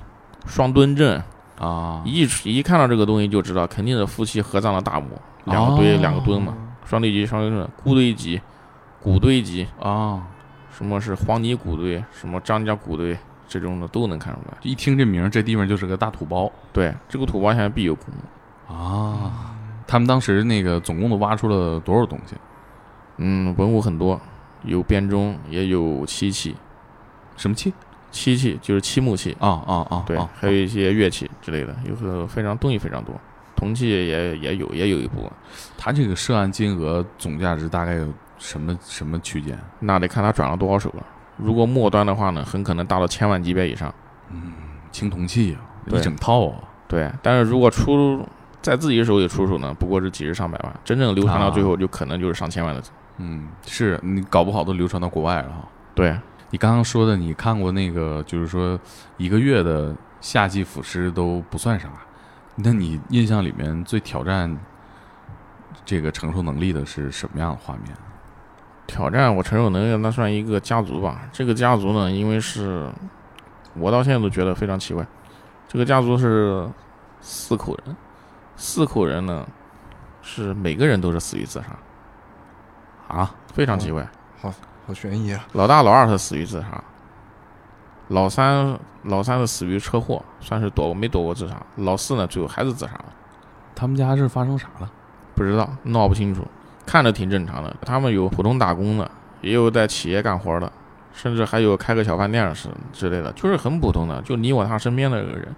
[0.46, 1.20] 双墩镇，
[1.58, 2.02] 啊！
[2.04, 5.08] 一一看到这个东西就知道肯定是夫妻合葬的大墓，
[5.46, 6.54] 两个堆、哦两个墩嘛，
[6.85, 8.40] 双堆集、双墩镇，孤堆集、
[9.02, 10.22] 古堆集，啊，
[10.76, 14.56] 什么是黄泥古堆，什么张家古堆，这种的都能看出来。
[14.62, 18.74] 一听这名儿，这地方就是个大土包对，这个土包现在必有古墓。
[18.74, 19.54] 啊。
[19.87, 22.35] 他们当时那个总共都挖出了多少东西？
[23.18, 24.18] 嗯，文物很多，
[24.64, 26.56] 有编钟，也有漆器。
[27.37, 27.72] 什么器？
[28.11, 30.04] 漆器就是漆木器，啊啊啊！
[30.06, 33.14] 对，啊还有一些乐器之类的，有个非常东西非常多。
[33.56, 35.30] 铜器也也有，也有一部分，
[35.76, 38.06] 他这个涉案金额总价值大概有
[38.42, 39.57] 什么什么区间？
[39.78, 41.07] 那得看他转了多少手了。
[41.37, 43.94] 如果末端的话呢，很可能达到千万级别以上。
[44.31, 44.52] 嗯
[44.90, 46.59] 青铜器啊，一整套啊。
[46.88, 48.26] 对，但是如果出
[48.61, 52.83] 在自己手里出手呢，不过是几十上百万，真正流传到最后，就可能就是上千万的。
[53.18, 55.68] 嗯，是你搞不好都流传到国外了哈。
[55.94, 56.18] 对，
[56.50, 58.78] 你刚刚说的，你看过那个，就是说
[59.16, 61.88] 一个月的夏季腐蚀都不算啥，
[62.57, 64.55] 那你印象里面最挑战
[65.85, 67.96] 这个承受能力的是什么样的画面？
[68.86, 71.22] 挑战我承受能力，那算一个家族吧。
[71.32, 72.90] 这个家族呢，因为是
[73.74, 75.06] 我到现在都觉得非常奇怪，
[75.68, 76.68] 这个家族是
[77.20, 77.96] 四口人，
[78.56, 79.46] 四口人呢
[80.20, 84.06] 是每个人都是死于自杀，啊，非常奇怪。
[84.40, 84.52] 好
[84.86, 85.46] 好悬疑啊！
[85.52, 86.82] 老大、老二是死于自杀，
[88.08, 91.54] 老三老三是死于车祸，算是躲过没躲过自杀。
[91.76, 93.04] 老四呢，最后还是自杀了，
[93.74, 94.90] 他们家是发生啥了？
[95.34, 96.46] 不知道闹不清楚，
[96.86, 97.74] 看着挺正常的。
[97.82, 100.70] 他们有普通打工的，也有在企业干活的，
[101.12, 105.48] 甚至还有开个小饭店是之类的，就是很普通的，就你我他身边的这个人。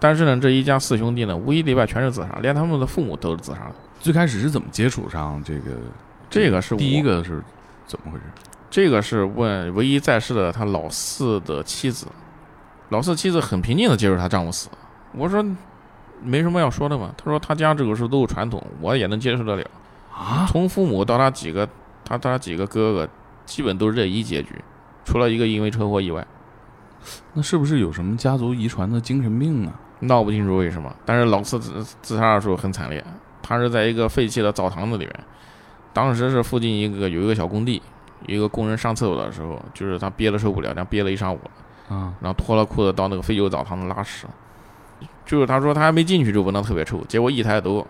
[0.00, 3.74] 但是呢，这一家四兄弟呢，无一例外全是自杀，连他们的父母都是自杀的。
[4.00, 5.70] 最开始是怎么接触上这个？
[6.28, 7.42] 这个是第一个是
[7.86, 8.24] 怎么回事？
[8.68, 12.06] 这个是问唯一在世的他老四的妻子，
[12.88, 14.68] 老四妻子很平静的接受他丈夫死。
[15.12, 15.44] 我说
[16.20, 19.64] 没什么要说的嘛，他说他家这个是都有传统，我也能接受得了。
[20.14, 21.68] 啊，从父母到他几个，
[22.04, 23.08] 他他几个哥哥，
[23.44, 24.62] 基本都是这一结局，
[25.04, 26.24] 除了一个因为车祸意外，
[27.32, 29.72] 那是不是有什么家族遗传的精神病啊？
[30.00, 30.94] 闹不清楚为什么。
[31.04, 33.04] 但是老四自自杀的时候很惨烈，
[33.42, 35.14] 他是在一个废弃的澡堂子里面，
[35.92, 37.82] 当时是附近一个有一个小工地，
[38.26, 41.96] 一个工人上厕所的时候，就是他憋得受不了，然后憋了一上午了。
[41.96, 44.26] 啊，然后脱了裤子到那个废旧澡堂子拉屎，
[45.26, 47.86] 就是他说他还没进去就闻到特别臭，结果一抬头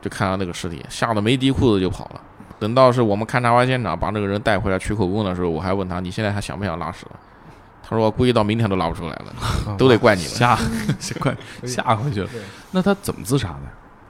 [0.00, 2.20] 就看到那个尸体，吓得没提裤子就跑了。
[2.58, 7.18] 等到是我们勘察完现场，把那个人带回来取口供的时候，我还问他你现在还想不想拉屎了？
[7.82, 9.34] 他说我估计到明天都拉不出来了，
[9.78, 10.30] 都得怪你们。
[10.30, 10.56] 吓
[10.98, 12.28] 吓快吓回去了。
[12.70, 13.62] 那他怎么自杀的？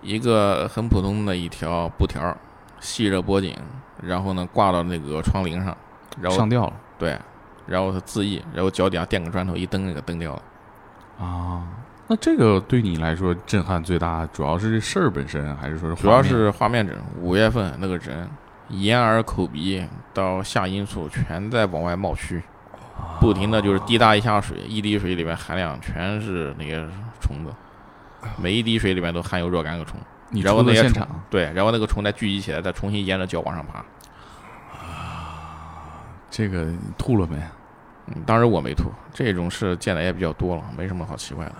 [0.02, 2.36] 一个很普通的一条布条，
[2.80, 3.56] 系着脖颈，
[4.02, 5.76] 然后呢挂到那个窗棂上，
[6.20, 7.18] 然后上吊了对，
[7.66, 10.42] 然后他自缢，然后脚底下垫个砖头一蹬，那个蹬掉了。
[11.24, 11.64] 啊？
[12.10, 18.28] 那这个对你来说震撼最大，主要是这事儿本身，还是说是主要是画面整，五月份那个人
[18.70, 22.42] 眼耳口鼻到下阴处全在往外冒蛆，
[23.20, 27.52] 不停的就是滴答一下水，一滴水里面含量全是那个虫子，
[28.36, 29.96] 每一滴水里面都含有若干个虫。
[30.30, 33.84] 你然后那现场，对，然后那个虫再聚集起来，再重新沿着脚往上爬。
[36.28, 36.66] 这个
[36.98, 37.36] 吐了没？
[38.08, 41.54] 嗯，当时我没吐，这种事见的也比较多了，没什么好奇怪的。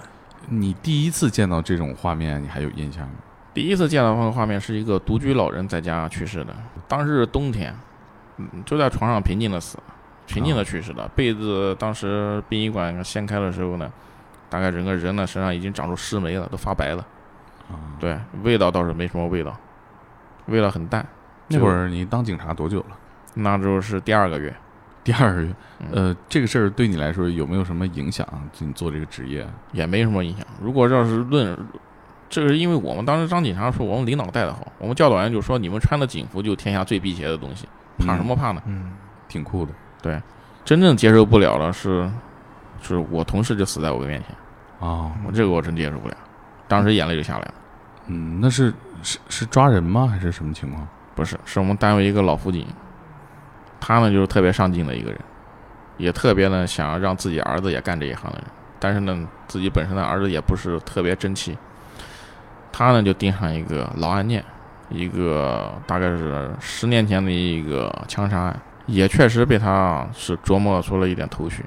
[0.48, 3.14] 你第一次见到这种画面，你还有印象吗？
[3.52, 6.54] 第一次见到这个画面是一个独居老人在家去世的，
[6.86, 7.74] 当时是冬天，
[8.36, 9.78] 嗯，就在床上平静的死，
[10.26, 11.08] 平静的去世的。
[11.14, 13.92] 被子当时殡仪馆掀开的时候呢，
[14.48, 17.04] 大概整个人呢身上已经长出尸霉了，都发白了。
[17.70, 19.56] 啊，对，味道倒是没什么味道，
[20.46, 21.06] 味道很淡。
[21.48, 22.96] 那会儿你当警察多久了？
[23.34, 24.54] 那时候是第二个月，
[25.10, 25.44] 第二
[25.90, 28.24] 呃，这个事儿对你来说有没有什么影响？
[28.52, 29.44] 就你做这个职业？
[29.72, 30.46] 也没什么影响。
[30.62, 31.58] 如果要是论，
[32.28, 37.66] 这是因为我们当时当警察的时候，我们领导带的好，我们教导员就说你们穿的警服就天下最辟邪的东西，
[37.98, 38.62] 怕什么怕呢？
[38.66, 38.92] 嗯，
[39.26, 40.22] 挺酷的对
[40.64, 42.08] 真正接受不了的是，
[42.80, 45.10] 是我同事就死在我面前，啊。
[45.26, 46.16] 我这个我真接受不了，
[46.68, 47.54] 当时眼泪就下来了。
[48.06, 50.06] 嗯，那是是是抓人吗？
[50.06, 50.86] 还是什么情况？
[51.16, 52.64] 不是，是我们单位一个老辅警，
[53.80, 55.18] 他呢就是特别上进的一个人，
[55.96, 58.46] 也特别呢想要让自己儿子也干这一行的人，
[58.78, 61.56] 但是呢自己本身的儿子也不是特别争气，
[62.70, 64.44] 他呢就盯上一个老案件，
[64.90, 71.64] 一个大概是十年前的一个枪杀案，也确实被他是琢磨出了一点头绪，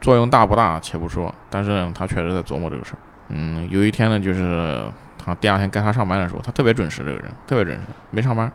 [0.00, 2.98] 作用大不大且不说，但是呢他确实在琢磨这个事儿。
[3.30, 8.50] 嗯，有一天呢，就是他第二天该他上班的时候，他特别准时，这个人特别准时，没上班，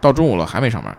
[0.00, 0.94] 到中午了还没上班。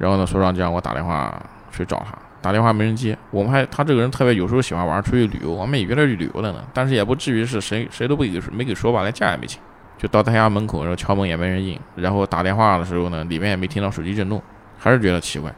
[0.00, 1.30] 然后呢，所长就让我打电话
[1.70, 3.16] 去找他，打电话没人接。
[3.30, 9.60] 我们还他这个人特别有时候喜欢玩，出去旅游，我们也约他去旅游了呢，但是也不至于是谁谁都不给没给说吧，连假也没请。
[9.98, 14.42] 就到他家门口，然后敲门也没人应，然后打电话的时候呢，里面也没听到手机震动，
[14.78, 15.54] 还是觉得奇怪，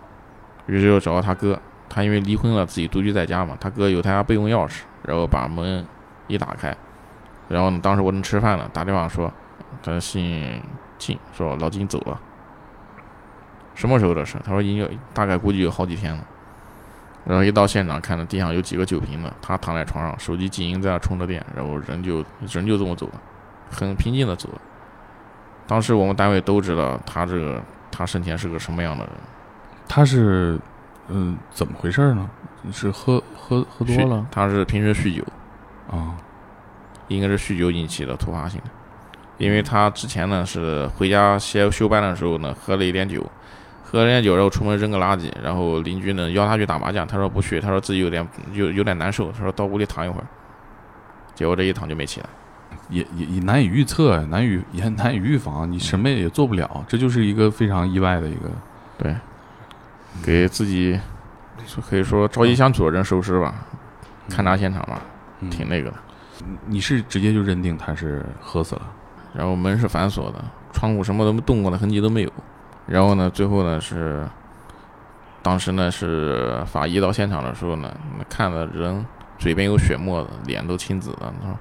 [0.67, 1.57] 于是就找到他哥，
[1.89, 5.87] 他因为离婚了，自己独居在家嘛，他哥有他家备用钥匙，然后把门
[6.27, 6.77] 一打开，
[7.49, 9.33] 然后呢，当时我正吃饭呢，打电话说
[9.81, 10.61] 他姓
[10.99, 12.21] 靳，说老金走了，
[13.83, 14.37] 什么时候的事？
[14.45, 16.25] 他说已经有大概估计有好几天了。
[17.25, 23.21] 然后一到现场，看到地上有几个酒瓶子，他躺在床上，手机静音在那充着电，然后人就人就这么走了，
[23.73, 24.61] 很平静的走了。
[25.67, 29.13] 当时我们单位都知道他这个他生前是个什么样的人，
[29.89, 30.57] 他是
[31.09, 32.31] 嗯怎么回事呢？
[32.71, 35.25] 是喝喝喝多了他是平时酗酒，
[35.91, 36.15] 啊？
[37.09, 38.71] 应该是酗酒引起的突发性的，
[39.39, 43.29] 因为他之前呢是回家歇休班的时候呢喝了一点酒，
[43.93, 50.25] 喝了点酒然后出门扔个垃圾，然后邻居呢邀他去打麻将，他说不去，他说自己有点有有点难受，他说到屋里躺一会儿，
[51.35, 52.27] 结果这一躺就没起来。
[52.89, 58.51] 也也也难以预测，难以也难以预防，你什么也做不了，这就是一个非常意外的一个。
[58.97, 59.15] 对，
[60.23, 60.99] 给自己
[61.91, 63.55] 可以说朝夕相处的人收尸吧，
[64.31, 65.03] 勘察现场吧，
[65.41, 65.97] 嗯挺那个的。
[66.65, 68.83] 你是直接就认定他是喝死了？
[69.35, 72.33] 然后门是反锁的，窗户什么都动过的痕迹都没有。
[72.93, 74.29] 然后呢，最后呢是，
[75.41, 77.91] 当时呢是法医到现场的时候呢，
[78.29, 79.03] 看的人
[79.39, 81.59] 嘴边有血沫子，脸都青紫的，他说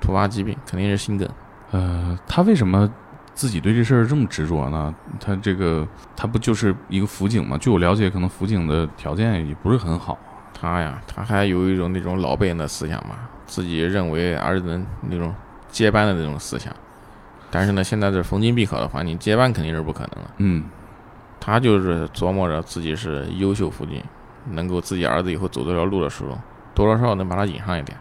[0.00, 1.28] 突发疾病肯定是心梗。
[1.72, 2.88] 呃，他为什么
[3.34, 4.94] 自己对这事儿这么执着呢？
[5.18, 7.58] 他这个他不就是一个辅警吗？
[7.58, 10.16] 据我了解，可能辅警的条件也不是很好。
[10.54, 15.34] 他呀，他还有一种那种老辈人的思想嘛，自己认为儿子那种
[15.72, 16.72] 接班的那种思想。
[17.52, 20.30] 但是呢，现在这逢金必考的环境，接班肯定是不可能了。
[20.38, 20.64] 嗯，
[21.38, 24.02] 他就是琢磨着自己是优秀辅警，
[24.52, 26.30] 能够自己儿子以后走这条路的时候，
[26.74, 27.96] 多多少少能把他引上一点。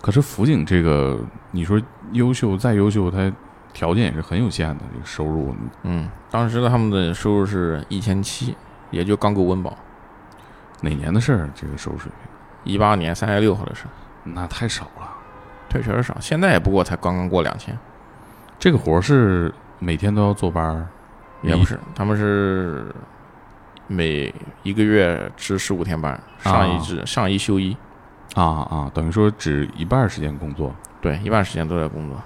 [0.00, 1.80] 可是辅警这个，你说
[2.12, 3.30] 优秀再优秀，他
[3.74, 5.54] 条件也是很有限的，这个收入。
[5.82, 8.56] 嗯，当时的他们的收入是一千七，
[8.90, 9.76] 也就刚够温饱。
[10.80, 11.50] 哪年的事儿？
[11.54, 13.84] 这个收入水平，一八年三月六号的事，
[14.24, 15.08] 那太少了。
[15.68, 16.16] 对，确实少。
[16.18, 17.78] 现在也不过才刚刚过两千，
[18.62, 20.86] 这个活儿是每天都要坐班儿，
[21.42, 22.94] 也不是，他们是
[23.88, 27.76] 每一个月值十五天班，上一值、上一休一，
[28.36, 30.72] 啊啊，等于说只一半儿时间工作。
[31.00, 32.16] 对，一半时间都在工作，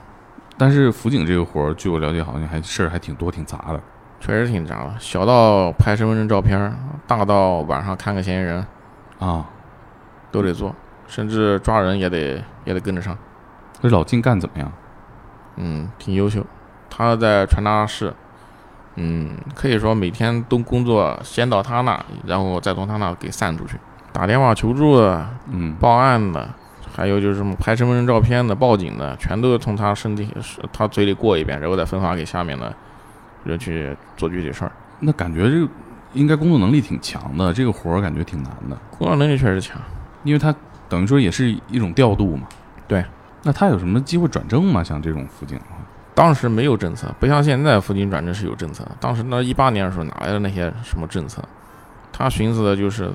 [0.59, 3.81] 但是辅警这个活儿，据我了解，好像还事儿还挺多挺杂的。
[4.20, 4.94] 确实挺杂的。
[4.99, 8.66] 小到拍身份证照片儿，大到晚上看个嫌疑人，
[9.18, 9.46] 啊，
[10.31, 10.75] 都得做，
[11.07, 13.16] 甚至抓人也得也得跟着上。
[13.81, 14.70] 这老金干怎么样？
[15.57, 16.45] 嗯，挺优秀。
[16.88, 18.12] 他在传达室，
[18.95, 23.77] 嗯，可以说每天都工作先到他那，然后再从他那给散出去，
[24.12, 26.49] 打电话求助的、嗯，报案的，
[26.95, 30.29] 还有就是什么拍身份证照片的、报警的，全都从他身体、
[30.73, 32.75] 他嘴里过一遍，然后再分发给下面的
[33.45, 34.73] 人去做具体事儿。
[35.01, 35.69] 那感觉这个
[36.14, 39.79] 应该工作能力挺强的，这个活儿感觉挺难的，工作能力确实强。
[40.25, 40.55] 因为他
[40.88, 42.47] 等于说也是一种调度嘛。
[42.88, 43.05] 对，
[43.47, 44.83] 那他有什么机会转正吗？
[44.83, 45.77] 像这种辅警的话，
[46.17, 48.91] 当时没有政策，不像现在辅警转正是有政策的。
[48.99, 51.41] 当时那一八年的时候，哪来的那些什么政策？
[52.13, 53.09] 他寻思的就是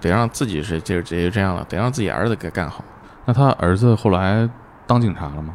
[0.00, 2.84] 得让自己是这这这样了，得让自己儿子给干好。
[3.24, 4.48] 那他儿子后来
[4.86, 5.52] 当警察了吗？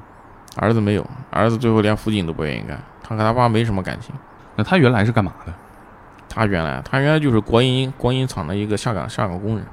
[0.57, 4.13] 儿子没有，儿子最后连辅警都不愿意干，他和他爸没什么感情。
[4.57, 5.53] 那他原来是干嘛的？
[6.27, 9.65] 他原来他原来就是国营国营厂的一个下岗下岗工人，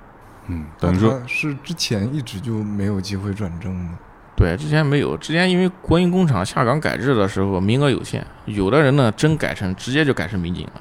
[0.47, 3.99] 嗯，等于说是之前一直就没有机会转正吗？
[4.37, 10.81] 对，之前没有，之前因为国营工厂下岗改制的时候名额有限，有的人呢真改成直接就改成民警了，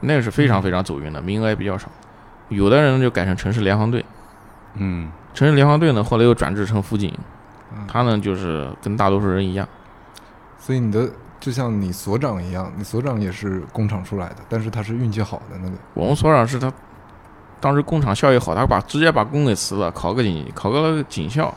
[0.00, 1.88] 那个是非常非常走运的，名额也比较少。
[2.48, 4.04] 有的人就改成城市联防队，
[4.74, 7.16] 嗯，城市联防队呢后来又转制成辅警，
[7.72, 9.68] 嗯他呢就是跟大多数人一样，
[10.58, 15.76] 所以你的就像你所长一样，你所长也是工厂出来的，但是他是运气好的那个。
[15.94, 16.72] 我们所长是他
[17.60, 21.54] 当时工厂效益好，他把直接把工给辞了，考个警考个警校，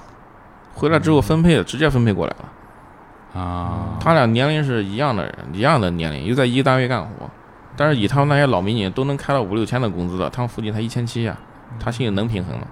[0.73, 3.41] 回来之后分配的直接分配过来了。
[3.41, 7.29] 啊，他俩年龄是一样的人，一样的年龄，又在一个单位干活，
[7.75, 11.35] 但是以他们那些老民警都能开到五六千的工资的，他们父亲才一千七呀，
[11.79, 12.67] 他心里能平衡吗？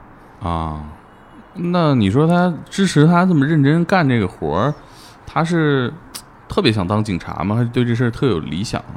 [0.48, 0.84] 啊，
[1.56, 4.74] 那你说他支持他这么认真干这个活儿，
[5.26, 5.92] 他是
[6.48, 7.56] 特别想当警察吗？
[7.56, 8.94] 还是对这事儿特有理想啊？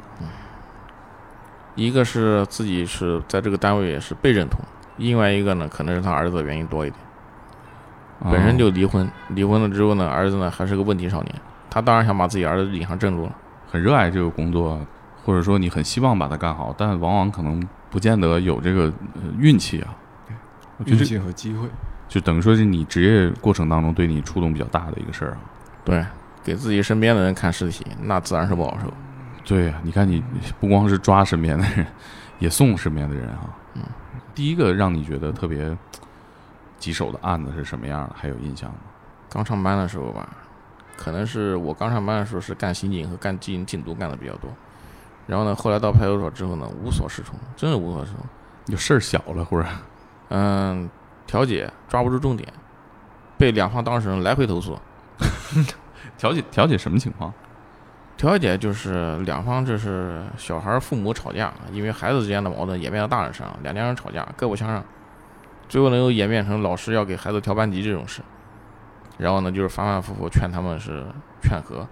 [1.73, 4.59] 一个是自己是在这个单位也是被认同，
[4.97, 6.99] 另外一个呢可能是他儿子的原因多一点，
[8.23, 11.35] 本身就离婚，离婚了之后呢，儿子呢还是个问题少年，
[11.69, 13.35] 他当然想把自己儿子引上正路了。
[13.69, 14.79] 很热爱这个工作，
[15.23, 18.83] 或者说你很希望把它干好，但往往可能不见得有这个、
[19.15, 19.95] 呃运气啊。
[20.85, 21.67] 运气和机会，
[22.07, 25.37] 就等于说是你职业过程当中对你触动比较大的一个事儿啊。
[25.85, 26.05] 对，
[26.43, 28.91] 给自己身边的人看尸体，那自然是不好受。
[29.45, 30.21] 对呀，你看你
[30.59, 31.85] 不光是抓身边的人，
[32.39, 33.49] 也送身边的人哈。
[33.75, 33.83] 嗯，
[34.33, 35.75] 第一个让你觉得特别
[36.85, 38.13] 棘手的案子是什么样的？
[38.15, 38.77] 还有印象吗？
[39.27, 40.29] 刚上班的时候吧，
[40.95, 44.51] 可能是我刚上班的时候是干刑警和干禁禁毒干的比较多，
[45.25, 48.23] 然后呢，后来到派出所之后呢，无所适从，真的无所适从。
[48.67, 49.67] 有事儿小了忽然
[50.29, 50.87] 嗯，
[51.25, 52.47] 调解抓不住重点，
[53.35, 54.77] 被两方当事人来回投诉。
[56.19, 57.33] 调解调解什么情况？
[58.15, 64.81] 调解就是两方就是小孩父母吵架，因为孩子之间的矛盾演变到大人身上，两家人吵架各不相让，
[65.67, 68.21] 最后呢又演变成老师要给孩子调班级这种事，
[69.17, 71.03] 然后呢就是反反复复劝他们是
[71.41, 71.87] 劝和，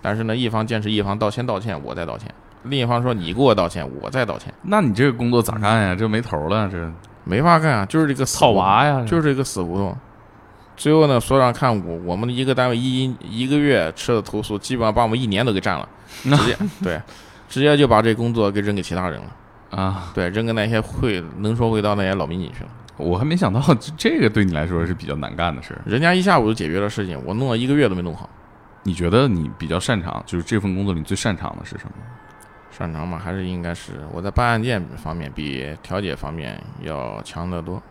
[0.00, 2.32] 但是呢一方坚持一方道先道歉，我再道歉，
[2.64, 5.94] 另一方说你给我道歉，我再道歉，那你这个工作咋干呀？
[5.94, 6.92] 这没头了，这。
[7.22, 9.94] 没法干啊，就是这个死套娃呀，就是这个死胡同。
[10.74, 15.86] 最后呢，所长看我我们一个单位一一个月吃的投诉，基本上把我们一年都给占了，
[16.22, 17.00] 直接 对，
[17.46, 19.26] 直接就把这工作给扔给其他人了
[19.70, 22.70] 啊，对，扔给那些会能说会道那些老民警去了。
[22.96, 23.62] 我还没想到
[23.96, 28.28] 这个对你来说是比较难干的事儿，人家一下午就解决了事情，我弄了一个月都没弄好。
[28.82, 31.92] 你觉得你比较擅长，就是这份工作里最擅长的是什么？
[32.70, 37.82] 擅长嘛，还是应该是我在办案件方面比调解方面要强得多。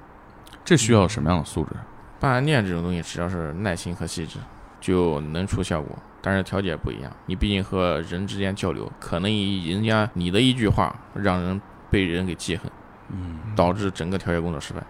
[0.66, 1.72] 这需要什么样的素质？
[2.20, 4.38] 办案件这种东西，只要是耐心和细致，
[4.80, 5.98] 就能出效果。
[6.22, 12.70] 但是调解不一样，你毕竟和人之间交流，可能以人家你的一句话，让人被人给记恨，
[13.10, 14.82] 嗯，导致整个调解工作失败，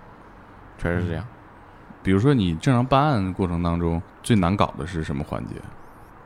[0.79, 1.23] 确实是这样。
[2.01, 5.53] 比如说，你正常办案过程当中最难搞的是什么环节？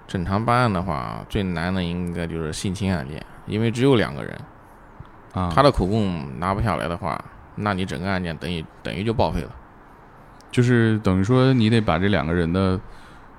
[0.07, 4.39] 正常办案的话，最难的应该就是性侵案件，因为只有两个人，
[5.33, 7.21] 啊，他的口供拿不下来的话，
[7.55, 9.49] 那你整个案件等于等于就报废了。
[10.49, 12.79] 就是等于说，你得把这两个人的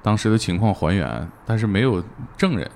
[0.05, 2.05] 当时的情况还原，但是没有
[2.37, 2.71] 证人。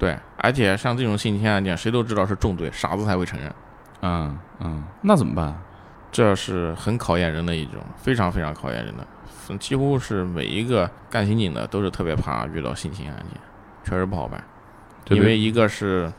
[0.00, 3.54] 对，而且像这种性侵案件，谁都知道是重罪，傻子才会承认。
[4.00, 5.56] 嗯嗯，那怎么办？
[6.10, 9.06] 这是很考验人的一种，非常非常考验人的。
[9.58, 13.40] 几乎是每一个干刑警的都是特别怕遇到性侵案件，
[13.84, 14.42] 确实不好办。
[15.10, 16.12] 因为一个是，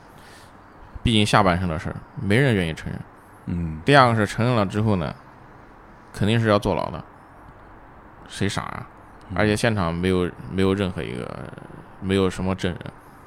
[1.04, 3.02] 毕竟下半身的事儿，没人愿意承认。
[3.48, 3.82] 嗯。
[3.84, 5.14] 第二个是承认了之后呢，
[6.14, 7.04] 肯定是要坐牢的。
[8.30, 8.88] 谁傻啊？
[9.34, 11.28] 而且现场没有没有任何一个
[12.02, 12.82] 没有什么证人，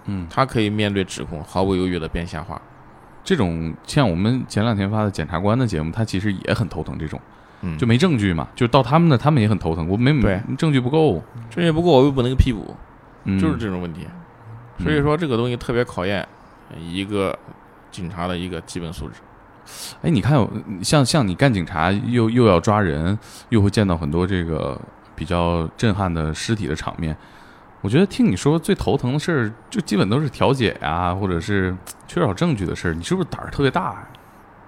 [0.07, 2.61] 嗯，他可以面对指控毫不犹豫的编瞎话。
[3.25, 7.21] 这种像我们前两天发的检察官的节目，他其实也很头疼这种，
[7.63, 12.75] 嗯，就没证据嘛，就到他们那，他们也很头疼，我没对证据不够，证据不够我又不能批捕，
[13.25, 14.07] 嗯、就是这种问题。
[14.79, 16.27] 所以说这个东西特别考验
[16.79, 17.37] 一个
[17.91, 19.15] 警察的一个基本素质。
[20.03, 20.39] 哎，你看，
[20.83, 23.19] 像像你干警察，又又要抓人，
[23.49, 24.81] 又会见到很多这个
[25.17, 27.17] 比较震撼的尸体的场面。
[27.81, 32.95] 我觉得听你说最头疼的事儿，就基本都是调解呀，或者是缺少证据的事儿。
[32.95, 34.09] 你是不是胆儿特别大呀？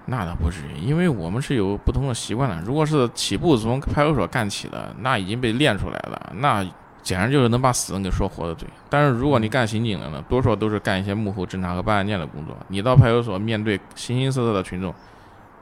[0.05, 2.59] 那倒不至于，因为我们是有不同的习惯的。
[2.63, 6.65] 如果是起步从派出所干起的，那已经被练出来了，那
[7.03, 8.67] 简直就是能把死人给说活的嘴。
[8.89, 12.57] 但是如果你干刑警的呢，多数都是干一些幕后侦查和办案件的工作。
[12.69, 14.93] 你到派出所面对形形色色的群众，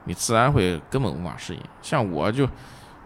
[0.04, 1.60] 你自然会根本无法适应。
[1.82, 2.48] 像我就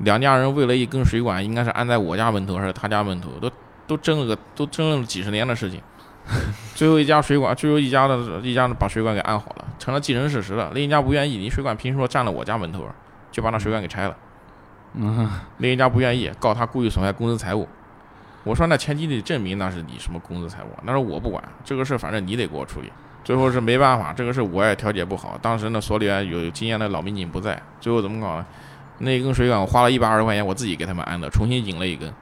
[0.03, 3.51] 两家人为了一根水管，应该是安在我家门头还是他家门头，都
[3.87, 5.81] 都争了个都争论了几十年的事情。
[6.75, 10.71] 最后一家水管，最后一家的一家把水管给安好了，成了既成事实了。
[10.73, 12.87] 另一家不愿意，你水管凭什么占了我家门头，
[13.33, 14.17] 就把那水管给拆了。
[14.95, 15.29] 嗯，
[15.59, 17.69] 另一家不愿意，告他故意损害公司财物。
[18.45, 22.93] 我说那前提得证明那是你什么公司财物，那是我不管这个事，反正你得给我处理。
[23.25, 25.39] 最后是没办法，这个事我也调解不好。
[25.41, 28.47] 当时那，所里边有经验的老民警不在，最后怎么搞呢？
[29.03, 32.13] 那根水管我花了一百二十块钱，我自己给他们安的，重新引了一根。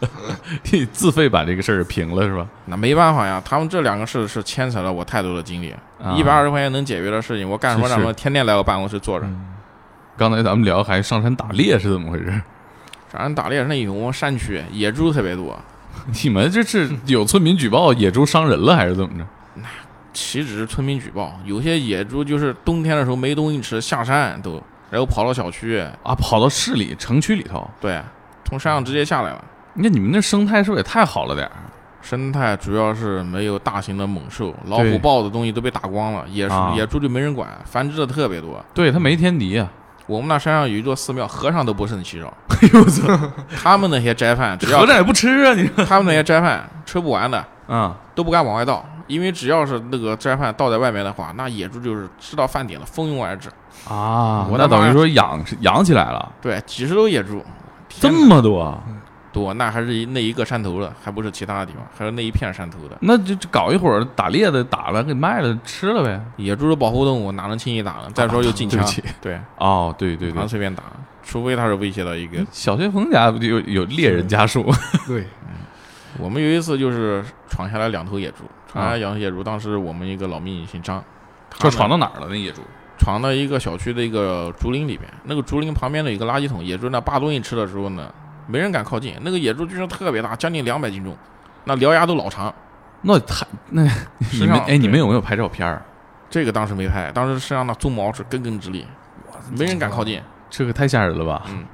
[0.72, 2.46] 你自费把这个事儿平了是吧？
[2.66, 5.74] 那没办法呀，他们这两个事是牵扯了我太多的精力。
[6.02, 9.26] 啊一百二十块钱能解决的事情，我干什么是让他们天天来我办公室坐着？
[10.16, 12.30] 刚才咱们聊还上山打猎是怎么回事？
[13.12, 15.58] 上山打猎那有山区野猪特别多，
[16.22, 19.26] 你们这是有村民举报野猪伤人了还是怎么着？
[19.56, 19.64] 那
[20.14, 28.00] 岂止是村民举报，有些野猪就是冬天的时候没东西吃，下山都，然后跑到小区，啊，跑到市里城区里头，对，
[28.44, 29.44] 从山上直接下来了。
[29.74, 31.52] 那你们那生态是不是也太好了点儿？
[32.02, 38.64] 生态主要是没有大型的猛兽，老虎、豹子东西都被打光了，野野猪就没人管，繁殖的特别多。
[38.72, 39.70] 对，它没天敌啊！
[40.06, 42.32] 我们那山上有一座寺庙，和尚都不胜其扰。
[42.48, 45.84] 哎呦我操，他们那些斋饭，只要和尚也不吃啊你说！
[45.84, 53.48] 他们那些斋饭吃不完的，嗯，都不敢往外倒，因为只要是那个斋饭倒在外面的话，那野猪就是吃到饭点了，蜂拥而至。
[53.88, 57.44] 啊，我那等于说养是养起来了，对，几十头野猪，
[57.88, 58.78] 这么多，
[59.32, 62.96] 多，那还是一那一个山头的，还不是其他的地方，还是那一片山头的。
[63.00, 66.20] 那就就搞一会儿打猎的，打了给卖了吃了呗。
[66.36, 68.10] 野猪是保护动物，哪能轻易打呢？
[68.14, 68.84] 再说又禁枪
[69.20, 70.82] 对哦，对对对不能，随便打？
[71.22, 72.44] 除非他是威胁到一个。
[72.50, 74.68] 小旋风家不就有有猎人家属？
[75.06, 75.26] 对，
[76.18, 78.38] 我们有一次就是闯下来两头野猪，
[78.70, 81.02] 闯下来两头野猪，当时我们一个老民警姓张，
[81.50, 82.28] 他这闯到哪儿了？
[82.28, 82.62] 那野猪？
[82.98, 88.12] 闯到一个小区的一个竹林里边，那个竹林旁边的一个垃圾桶，野猪那扒东西吃的时候呢，
[88.46, 89.16] 没人敢靠近。
[89.22, 91.16] 那个野猪居然特别大，将近两百斤重，
[91.64, 92.54] 那獠牙都老长。
[93.02, 93.82] 那他那
[94.30, 95.82] 你们哎，你们有没有拍照片儿？
[96.28, 98.86] 这个当时没拍，当时身上那鬃毛是根根直立，
[99.58, 100.22] 没人敢靠近。
[100.48, 101.42] 这个太吓人了吧？
[101.48, 101.64] 嗯，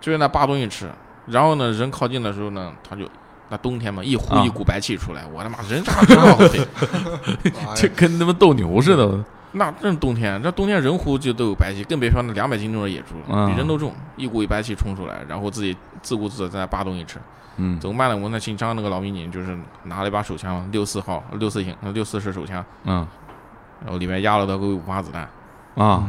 [0.00, 0.88] 就是那扒东西吃。
[1.26, 3.08] 然后呢，人靠近的时候呢，他就
[3.54, 6.60] 那冬天嘛，一呼啊一股白气出来，我他妈人渣真好黑。
[7.76, 9.24] 这跟他妈斗牛似的。
[9.52, 17.20] 那这是冬天，这冬天人呼就都有白气，更别说那两百斤重的野猪了，嗯比人都重，一股一白气冲出来，然后自己自顾自的在那扒东西吃。
[17.56, 18.16] 嗯怎么办呢？
[18.16, 23.06] 我那姓张那个老民警就是拿了一把手枪，六四号、六四型、六四式手枪，嗯
[23.84, 25.22] 然后里面压了大概五发子弹，
[25.76, 26.02] 啊，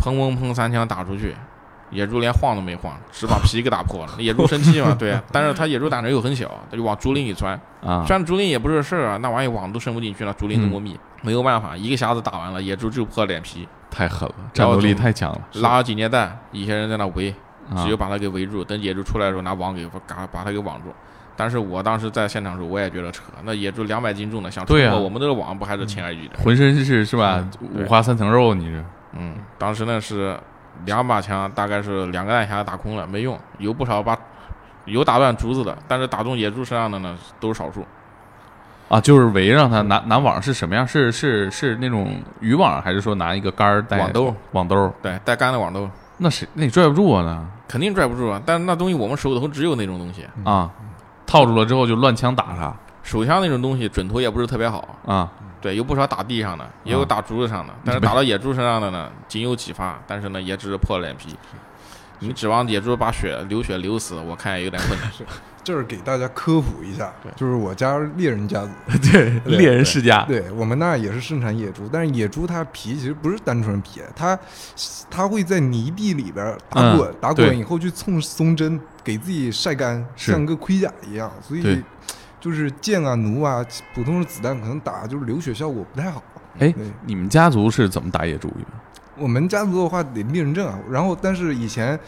[0.00, 1.36] 砰砰砰三枪打出去，
[1.90, 4.12] 野猪连晃都没晃，只把皮给打破了。
[4.18, 7.58] 野猪生气嘛， 对啊，但是它野猪胆子又很小，它就往竹林里钻。
[7.84, 15.40] 啊钻竹林也不是事儿啊，那玩意网都伸不进去了，竹林那么密，没有办法，一个匣子打完了，野猪就破脸皮，太狠了，战斗力太强了。
[15.54, 17.32] 拉警戒带，一些人在那围，
[17.70, 20.92] 啊只有把它给围住，等野猪出来的时候拿网给嘎把它给网住。
[21.38, 26.38] 但是我当时在现场的时候，我也觉得扯，那野猪两百斤重的，想冲对啊破我们这个网，不还是轻而易举的？
[26.42, 27.46] 浑身是是吧？
[27.60, 30.36] 五花三层肉，你这嗯，当时那是
[30.84, 34.16] 两把枪，大概是两个弹匣打空了，没用，有不少把
[34.84, 37.84] 有打断竹子的，但是打中野猪身上的呢都是少数。
[38.88, 40.86] 啊，就是围让他拿拿网是什么样？
[40.86, 44.34] 是是是那种渔网，还是说拿一个杆儿带网兜？
[44.52, 44.92] 网兜？
[45.02, 47.24] 对，带杆的网兜那谁那你拽不住啊？
[47.24, 50.70] 那肯定拽不住啊，但是那东西我们手头只有那种东西，啊，
[51.26, 52.72] 套住了之后就乱枪打他
[53.02, 54.96] 手枪那种东西准头也不是特别好。
[55.04, 55.28] 啊
[55.60, 61.36] 对，有不少打地上的，也有打竹子上的，但是打到野猪身上的呢，仅有几发，但是呢，也只是破了脸皮。
[62.20, 65.10] 你指望野猪把血流血流死，我看也有点困难。
[65.62, 68.70] 就是给大家科普一下对，就是我家猎人家族，
[69.10, 74.38] 对，猎人世家对我们那也是盛产野猪，但是野猪它皮其实不是单纯皮，它
[75.10, 81.82] 它会在泥地里边儿打嗯滚，打滚以后去蹭松针，给自己晒干，像个盔甲一样，所以
[82.46, 86.22] 就是箭啊、弩啊、普通的子弹可能打就是流血效果不太好。
[86.60, 86.72] 哎，
[87.04, 88.66] 你们家族是怎么打野猪的？
[89.18, 91.98] 我们家族的话得猎人证啊，然后但是以前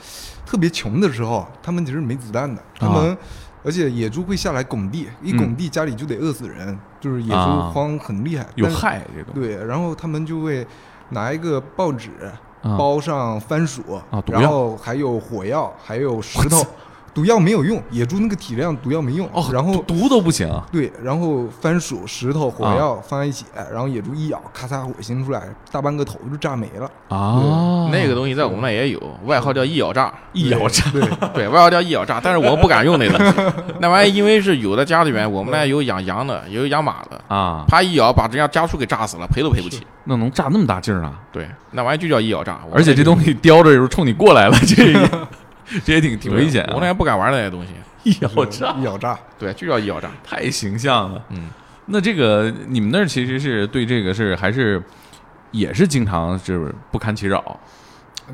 [0.47, 3.19] 特别穷的时候，他们其实没子弹的，他们、
[3.65, 10.65] 而且野猪会下来拱地，一拱地家里就得饿死人，就是野猪啊荒很厉害，有害这个对，然后他们就会
[11.09, 16.65] 拿一个报纸啊包上番薯，啊然后还有火药，还有石头。
[17.19, 19.29] 毒药没有用，野猪那个体量毒药没用。
[19.33, 25.43] 哦，然后毒都不行对，然后番薯、石头、火啊药放在一起，然后野猪一咬，咔嚓火星出来，
[25.73, 26.89] 大半个头就炸没了。
[27.09, 31.03] 啊，那个东西在我们那也有，外号叫一咬炸，一咬炸对，
[31.35, 33.53] 对，外号叫一咬炸，但是我不敢用那个。
[33.81, 39.85] 那玩意因为是有的家里面，我们那有养羊的，也有养马的，啊，啪一咬把人家家畜给炸死了，赔都赔不起。
[40.05, 41.21] 那能炸那么大劲儿啊！
[41.33, 42.61] 对，那玩意就叫一咬炸。
[42.73, 45.29] 而且这东西叼着时候冲你过来了，这个
[45.85, 46.73] 这也挺挺危险啊！
[46.75, 47.73] 我那也不敢玩那些东西。
[48.05, 50.11] 一 咬炸一咬炸，对，就叫一咬炸。
[50.25, 51.23] 太形象了。
[51.31, 51.51] 嗯，
[51.87, 54.83] 那这个你们那儿其实是对这个是还是
[55.51, 57.59] 也是经常是不堪其扰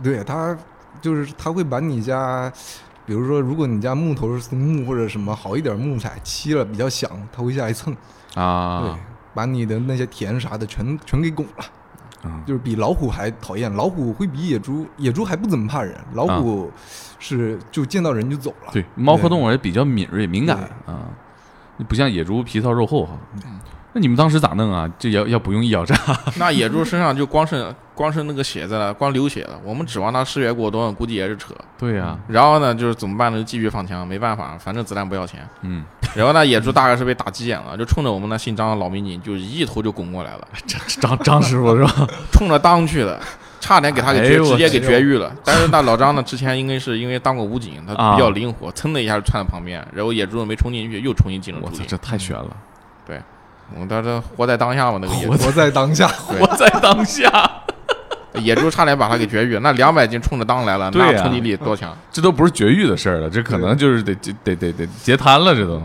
[0.02, 0.56] 对他
[1.00, 2.52] 就是他会把你家，
[3.06, 7.94] 比如说如果你家木头是松木或者什么好一点木材漆了比较响，他会下来蹭
[8.34, 8.98] 啊，对啊，，
[9.34, 11.64] 把你的那些田啥的全全给拱了。
[12.24, 16.70] 嗯就是比老虎还讨厌，老虎会比野猪，野猪还不怎么怕人，老虎
[17.18, 18.70] 是就见到人就走了。
[18.72, 21.08] 对，猫科动物也比较敏锐敏感啊，
[21.88, 23.12] 不像野猪皮糙肉厚哈。
[23.92, 24.90] 那你们当时咋弄啊？
[24.98, 25.94] 这要要不用一咬炸
[26.36, 29.58] 那野猪身上就光是光是那个血在那，光流血了。
[29.64, 31.54] 我们指望他失血过多，估计也是扯。
[31.78, 33.38] 对呀，然后呢，就是怎么办呢？
[33.38, 35.46] 就继续放枪，没办法，反正子弹不要钱。
[35.62, 35.84] 嗯，
[36.14, 42.08] 然后那野猪大概是被打急眼了，就冲着我们那姓张的老民警，就一头就拱过来了， 张张张师傅是吧？
[42.32, 43.20] 冲着当去的，
[43.60, 45.32] 差点给他给绝，哎直接给绝育了。
[45.44, 52.56] 但是那老张呢，之前应该是因为当过武警，他啊比较灵活，噌的一下就窜到旁边，然后野猪没冲进去，又重新进了我操，这太悬了！
[53.06, 53.20] 对
[53.74, 57.30] 我们当时活在当下嘛，那个野猪，活在当下，活在当下，
[58.40, 61.96] 野猪差点把他给绝育，那两百斤冲着裆来了，那冲击力多强？
[62.10, 65.80] 这都不是绝育的事儿了，这可能就是得得得得得截瘫了，这都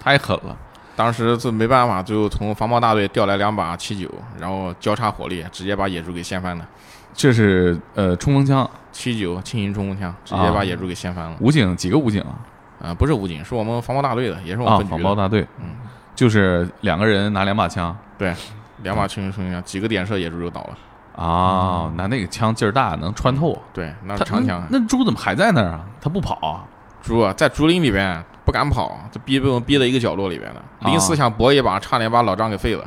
[0.00, 0.56] 太狠了。
[0.96, 6.66] 当时是没办法，最后从防暴大队调来两把七九，然后交叉火力，直接把野猪给掀翻了。
[7.12, 11.36] 这是呃冲锋枪，七九轻型冲锋枪直接把野猪给掀翻了。
[11.40, 12.38] 武警几个武警啊？
[12.82, 14.98] 啊、不是武警，是我们防暴大队的，也是我们啊，分局的。
[14.98, 15.70] 防暴大队，嗯，
[16.14, 18.34] 就是两个人拿两把枪对
[18.82, 20.76] 两把轻型冲锋枪，几个点射野猪就倒了。
[21.16, 23.56] 啊，那那个枪劲儿大，能穿透。
[23.72, 24.66] 对，那是长枪啊。
[24.70, 25.80] 那那猪怎么还在那儿啊？
[26.00, 26.64] 它不跑啊？
[27.02, 30.60] 猪啊，在竹林里边不敢跑，这逼被我们逼在一个角落里边了。
[30.80, 32.84] 啊临死想搏一把，差点把老张给废了。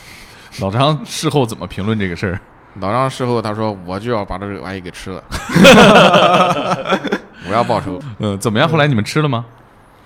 [0.60, 2.40] 老张事后怎么评论这个事儿？
[2.80, 5.22] 老张事后他说：“我就要把这个玩意给吃了，
[7.46, 8.00] 我要报仇。
[8.18, 8.66] 嗯，怎么样？
[8.68, 9.44] 后来你们吃了吗？”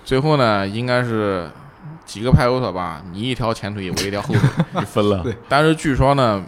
[0.03, 1.49] 最后呢，应该是
[2.05, 4.41] 几个派出所吧，你一条前腿，我一条后腿。
[4.79, 6.43] 你分了对但是据说呢，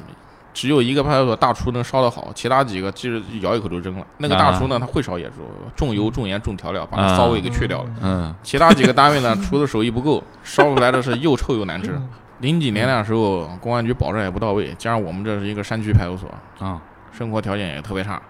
[0.60, 4.06] 只有一个派出所大厨能烧得好，其他几个其实咬一口就扔了。
[4.18, 5.36] 那个大厨呢，他会烧野猪，
[5.74, 7.90] 重油、重盐、重调料，把那骚味给去掉了。
[8.02, 11.98] 嗯其他几个单位呢，厨子手艺不够，烧出来的是又臭又难吃。
[12.42, 16.30] 零几年那时候，公安局保障也不到位，加上我们这是一个山区派出所，
[16.60, 16.82] 啊
[17.18, 18.22] 生活条件也特别差。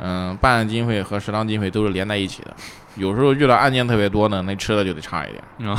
[0.00, 2.52] 嗯，办案经费和食堂经费都是连在一起的，
[2.96, 5.78] 有时候遇到案件特别多呢，那吃的就得差一点，啊，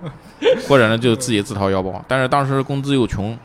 [0.68, 2.04] 或者呢就自己自掏腰包。
[2.06, 3.36] 但是当时工资又穷，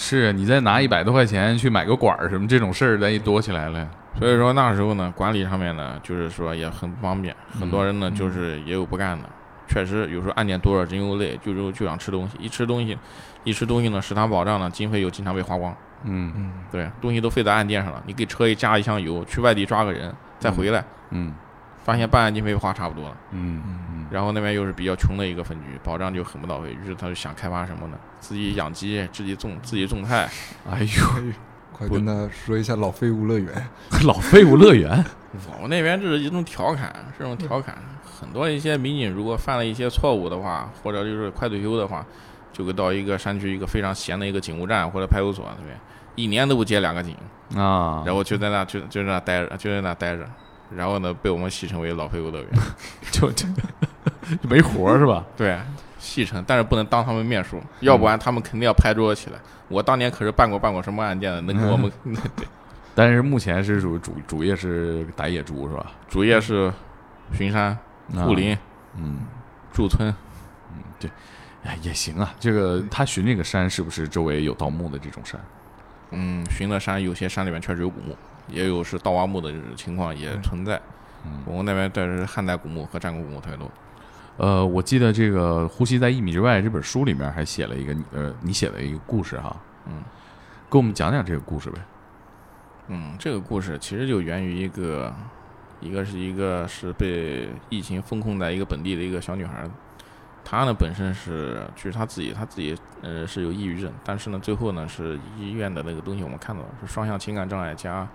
[0.00, 3.86] 是你再拿一百多块钱去买个管儿什么这种事儿，咱一多起来了。
[4.18, 9.28] 所以说那时候呢，管理上面呢，就是说也很不方便，很多人呢嗯就是也有不干的。
[9.66, 12.96] 确实，有时候案件多了，人又累，就就就想吃东西，一吃东西，
[13.44, 15.76] 一吃东西呢，食堂保障呢，经费又经常被花光。
[16.04, 21.34] 嗯嗯，对，东西都费在案件上了，你给车一加一箱油，去外地抓个人，再回来，嗯
[21.88, 23.16] 发现办案经费花差不多了。
[23.30, 27.98] 嗯嗯然后那边又是比较穷的一个分局，保障就很不到位，于是他就想开发什么呢？
[28.20, 30.28] 自己养鸡，自己种自己种菜。
[30.70, 31.32] 哎呦，
[31.72, 33.68] 快跟他说一下老废物乐园。
[34.04, 35.02] 老废物乐园。
[35.56, 37.78] 我们那边这是一种调侃，是一种调侃。
[38.04, 42.04] 很多一些民警如果犯了一些错误的话，或者就是快退休的话，
[42.52, 45.74] 就会到一个山区一个非常闲的一个警务站或者派出所那边，
[46.16, 47.16] 一年都不接两个警，
[47.56, 50.28] 啊，然后就在那就就在那待着，就在那待着。
[50.74, 52.48] 然后呢，被我们戏称为“老废物乐园
[53.10, 53.46] 就就
[54.42, 55.24] 就没活儿是吧？”。
[55.36, 55.58] 对，
[55.98, 59.38] 戏称，但是不能当他们面说，要不然他们肯定要拍桌子起来。
[59.68, 61.90] 我当年可是办过办过什么案件的，能给我们
[62.36, 62.46] 对
[62.94, 65.92] 但是目前是属于主主业是打野猪是吧？
[66.08, 66.72] 主业是
[67.32, 67.66] 巡山、
[68.14, 68.56] 啊护林、
[68.96, 69.18] 嗯，
[69.72, 70.08] 驻村。
[70.74, 71.10] 嗯，对
[71.64, 72.34] 哎也行啊。
[72.40, 75.40] 这个他巡这个山是不是周围有盗墓的这种山？
[76.10, 78.16] 嗯，巡的山有些山里面确实有古墓，
[78.48, 80.80] 也有是盗挖墓的情况也存在。
[81.26, 83.70] 嗯我们那边但是汉代古墓和战国古墓特别多。
[84.36, 90.02] 呃，我记得这个《呼吸在一米之外》这本书里面还写了一个你呃你写了一个故事哈，嗯
[90.70, 91.80] 给我们讲讲这个故事呗。
[92.86, 95.12] 嗯，这个故事其实就源于一个，
[95.80, 99.70] 一个是一个是被疫情封控在一个本地的一个小女孩儿，
[100.44, 108.06] 她呢本身是据她自己，她自己呃是有抑郁症，但是呢最后呢是医院的那个东西我们看到了是双向情感障碍加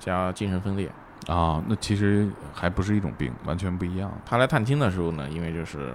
[0.00, 0.90] 加精神分裂。
[1.28, 4.10] 啊，那其实还不是一种病，完全不一样。
[4.26, 5.92] 他来探亲的时候呢，因为就是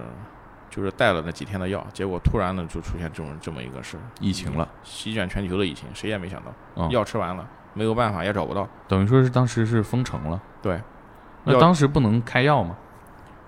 [0.70, 10.40] 就是带了那几天的药，结果突然呢就出现这种这么一个事，疫情了，席卷全球的疫情，谁也没想到，嗯药吃完了没有办法也找不到，等于说是当时是封城了。
[10.62, 10.80] 对，
[11.44, 12.76] 那当时不能开药吗？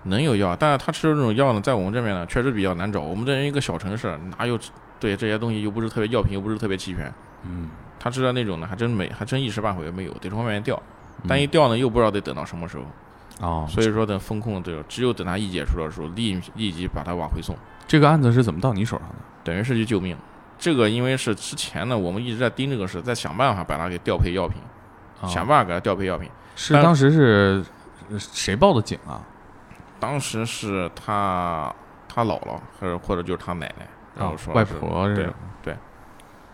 [0.02, 4.58] 能有药，但是他吃的这种药呢，在我们这边呢确实比较难找，我们这一个小城市哪有
[4.98, 10.80] 对这些东西又不是特别药品又不是特别齐全，嗯，他知道那种呢还真没还真一时半会儿没有，得从外面调，
[11.22, 12.84] 嗯但一调呢又不知道得等到什么时候，
[13.46, 17.56] 哦，所以说等风控这个只有等他一解除的时候立立即把他往回送。
[17.86, 19.14] 这个案子是怎么到你手上的？
[19.44, 20.16] 等于是去救命。
[20.58, 24.60] 这个因为是之前呢，我们一直在盯这个事，在想办法把他给调配药品，
[25.22, 26.28] 啊想办法给他调配药品。
[26.70, 27.64] 但是当时是
[28.10, 29.22] 呃谁报的警啊？
[30.00, 31.74] 当时是他
[32.08, 33.86] 他姥姥，还是或者就是他奶奶，
[34.16, 35.32] 然后啊外婆是对婆
[35.64, 35.80] 这种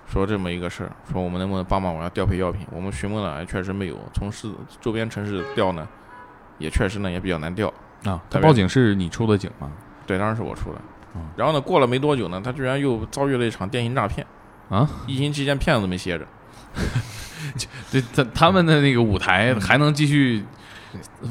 [0.06, 2.66] 说这么一个事儿，说我们能不能帮忙我要调配药品？
[2.70, 3.98] 我们询问了，哎确实没有。
[4.12, 4.48] 从市
[4.80, 5.86] 周边城市调呢，
[6.58, 7.72] 也确实呢也比较难调。
[8.04, 9.72] 啊，他报警是你出的警吗？
[10.06, 10.80] 对，当然是我出的
[11.16, 11.22] 嗯。
[11.36, 14.26] 然后呢，过了没多久呢，他居然又遭遇了一场电信诈骗。
[14.68, 16.26] 啊，疫情期间骗子都没歇着。
[17.90, 20.44] 这，他他们的那个舞台还能继续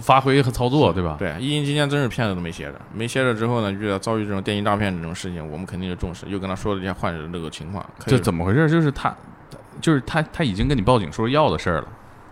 [0.02, 1.16] 发挥和操作，对吧？
[1.18, 7.86] 对，疫情期间真是骗子都没歇着，没歇着之后呢，遇到遭遇这种电信诈骗这种事情，我们肯定就重视，又跟他说了一下患者的这个情况。
[8.06, 8.70] 这怎么回事？
[8.70, 9.16] 就是他，
[9.82, 11.88] 就是他，他已经跟你报警说要的事儿了。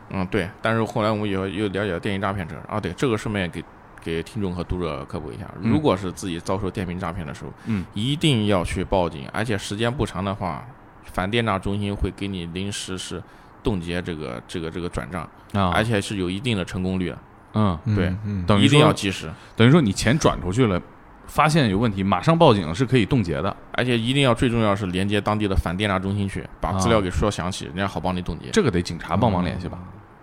[0.09, 0.49] 嗯，对。
[0.61, 3.63] 但是后来我们又又了解到电信诈骗这啊，对，这个顺便给
[4.03, 10.65] 给听众和读者科普一下，嗯如果是自己遭受电信诈骗的时候，嗯，一定要去报警，而且时间不长的话，
[11.05, 13.21] 反电诈中心会给你临时是
[13.63, 15.21] 冻结这个这个这个转账，
[15.53, 17.17] 啊，而且是有一定的成功率的，
[17.53, 18.13] 嗯，对
[18.45, 20.81] 等于一定要及时，等于说你钱转出去了，
[21.27, 23.55] 发现有问题，马上报警是可以冻结的。
[23.73, 28.49] 而且一定要最重要是连接当地的反电诈中心去，把资料给说详细，人家好帮你冻结。
[28.51, 29.77] 这个得警察帮忙联系吧？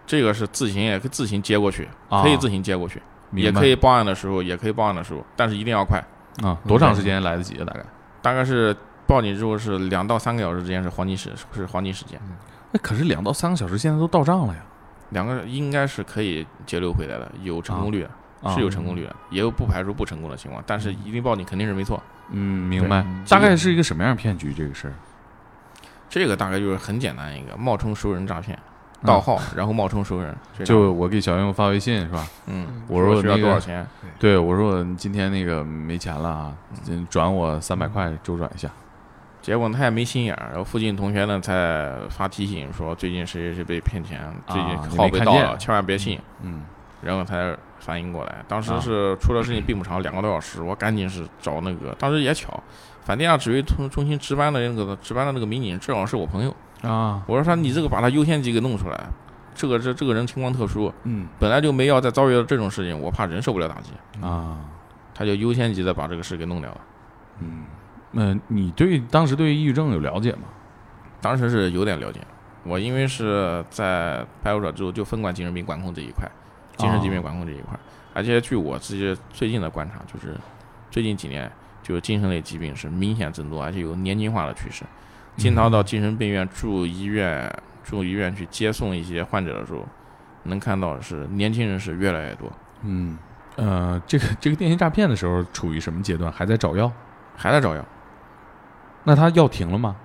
[0.07, 3.03] 这个是自行也可以自行接过去，啊可以自行接过去。
[3.32, 6.03] 也可以报案的时候，也可以报案的时候，但是一定要快。
[6.43, 7.64] 啊，多长时间来得及啊？
[7.66, 7.84] 大概？
[8.22, 8.74] 大概是
[9.07, 12.18] 报警之后是两到三个小时之间是黄金时是黄金时间，
[12.71, 14.61] 那可是两到三个小时，现在都到账了呀。
[15.11, 18.11] 两个应该是可以截留回来的，有成功率的，
[18.43, 22.03] 啊是有成功率的，也有不排除不成功的情况，但是一定报警肯定是没错。
[22.31, 23.03] 嗯，明白。
[23.27, 24.53] 大概是一个什么样的骗局？
[24.53, 24.93] 这个事儿
[26.11, 28.59] 这个大概就是很简单一个冒充熟人诈骗，
[29.03, 32.27] 盗号然后冒充熟人，这样就我给小英发微信是吧？
[32.47, 33.87] 嗯，我说需要那多少钱？
[34.19, 36.55] 对，我说你今天那个没钱了啊，
[36.87, 38.71] 嗯转我三百块周转一下。
[39.49, 46.20] 结果他也没心眼儿，然后附近同学呢才发提醒说最近谁谁谁被骗钱，最近号被盗了，千万别信。
[46.42, 46.64] 嗯
[47.01, 52.62] 然后才反应过来，当时啊是出了事情并不长，两个多小时，我赶紧是找那个，当时也巧，
[53.05, 59.07] 反电话指挥中中心值班的那个值班的那个民警正好是我朋友，啊我说他你这个把他优先级给弄出来，
[59.55, 64.59] 这个这这个人情况特殊，嗯本来就没要再遭遇到这种事情，我怕人受不了打击，啊
[65.14, 66.80] 他就优先级的把这个事给弄掉了。
[67.40, 67.62] 嗯，
[68.11, 70.48] 那你对当时对抑郁症有了解吗？
[71.20, 72.20] 当时是有点了解，
[72.62, 76.30] 我因为是在派出所之后就分管精神病管控这一块，
[76.76, 77.78] 精神疾病管控这一块，
[78.14, 80.34] 而且据我自己最近的观察，就是
[80.90, 81.50] 最近几年
[81.82, 84.84] 就是精神类疾病是明显增多，而且有年轻化的趋势。
[85.36, 87.52] 经常到精神病院住医院
[87.84, 89.86] 住医院去接送一些患者的时候，
[90.44, 92.50] 能看到是年轻人是越来越多，
[92.82, 93.18] 嗯
[93.56, 96.30] 呃，这个这个电信诈骗的时候处于什么阶段？
[96.32, 96.90] 还在找药？
[97.36, 97.84] 还在找药。
[99.09, 99.96] 那他药停了吗？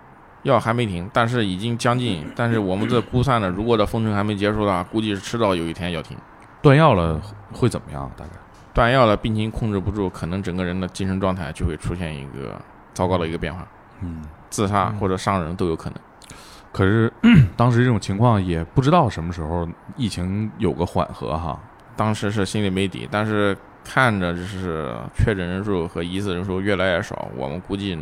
[0.43, 2.25] 药还没停，但是已经将近。
[2.35, 6.17] 但是我们这估算呢，如果这封城还没结束的话，估计是迟早有一天要停。
[6.61, 8.09] 断药了会怎么样？
[8.15, 8.31] 大概？
[8.73, 12.59] 断药了，病情控制不住，可能整个人的精神状态就会出现一个
[12.93, 13.67] 糟糕的一个变化，
[14.01, 15.99] 嗯，自杀嗯或者伤人都有可能。
[16.71, 17.11] 可是
[17.57, 21.59] 当时这种情况也不知道什么时候疫情有个缓和哈。
[21.95, 27.95] 当时是心里没底，但是看着就是确诊人数和疑似人数越来越少，我们估计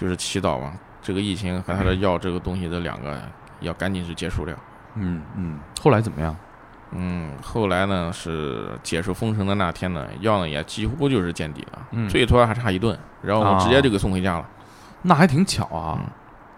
[0.00, 0.72] 就是祈祷吧，
[1.02, 3.20] 这个疫情和他的药这个东西的两个
[3.60, 4.56] 要赶紧是结束掉。
[4.94, 6.34] 嗯嗯，后来怎么样？
[6.92, 14.48] 嗯，后来呢是解除封城的那天呢，药呢也几乎就是见底了，嗯最多还差一顿，然后我直接就给送回家了。
[15.02, 15.98] 那还挺巧啊。
[16.00, 16.06] 嗯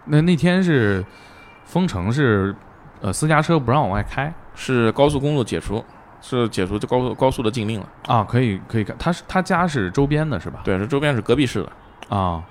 [0.05, 1.05] 那那天是
[1.65, 2.53] 封城是，
[3.01, 5.85] 呃，私家车不让往外开是高速公路解除，
[6.21, 7.89] 是解除这高速高速的禁令了。
[8.09, 8.97] 啊，可以可以看。
[8.99, 10.61] 他是他家是周边的是吧？
[10.65, 12.43] 对，是周边是隔壁市的，啊，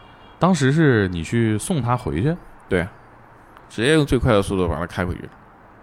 [0.41, 2.35] 当时是你去送他回去，
[2.67, 2.87] 对
[3.69, 5.29] 直接用最快的速度把他开回去，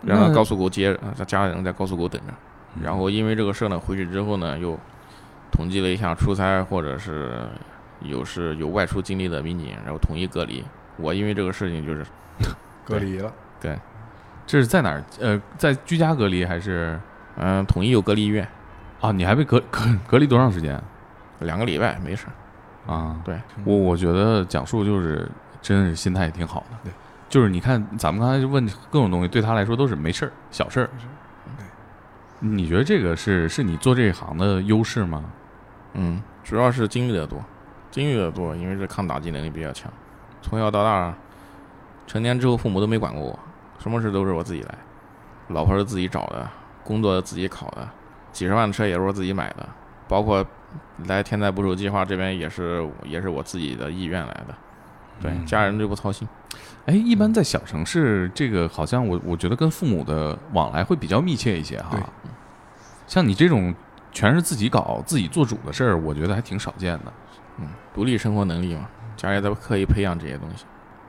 [0.03, 2.33] 让他高速给我接着，他家里人在高速给我等着。
[2.75, 4.79] 嗯然后因为这个事儿呢，回去之后呢，又
[5.51, 7.41] 统计了一下出差或者是
[8.03, 10.65] 有是有外出经历的民警，然后统一隔离。
[10.97, 12.05] 我因为这个事情就是
[12.85, 13.79] 隔离了，对
[14.45, 15.03] 这是在哪儿？
[15.21, 17.01] 呃，在居家隔离还是
[17.37, 18.47] 嗯、统一有隔离医院，
[19.01, 19.13] 啊？
[19.13, 20.81] 你还被隔隔隔离多长时间
[21.41, 22.33] 两个礼拜没事儿。
[22.89, 23.21] 啊？
[23.25, 25.31] 对我我觉得讲述就是
[25.63, 26.77] 真是心态也挺好的。
[26.83, 26.93] 对，
[27.29, 31.13] 就是你看咱们刚才就问各种东西，对他来说都是没事儿、小事儿没事儿。
[31.59, 35.25] 对你觉得这个是是你做这一行的优势吗？
[35.95, 37.45] 嗯，主要是经历的多，
[37.91, 39.93] 经历的多，因为这抗打击能力比较强。
[40.41, 41.13] 从小到大，
[42.07, 43.39] 成年之后父母都没管过我，
[43.79, 44.79] 什么事都是我自己来，
[45.49, 46.49] 老婆是自己找的，
[46.85, 47.89] 工作自己考的，
[48.31, 49.69] 几十万的车也是我自己买的，
[50.07, 50.47] 包括
[51.07, 54.55] 来天才捕手计划这边也是也是我自己的意愿来的，
[55.21, 56.29] 对，嗯家人就不操心。
[56.87, 62.01] 哎，一般在小城市，这个好像我我觉得跟父母的往来会比较密切一些哈对。
[63.07, 63.75] 像你这种
[64.11, 67.13] 全是自己搞、自己做主的事儿，我觉得还挺少见的。
[67.59, 70.65] 嗯，独立生活能力嘛，家里在刻意培养这些东西。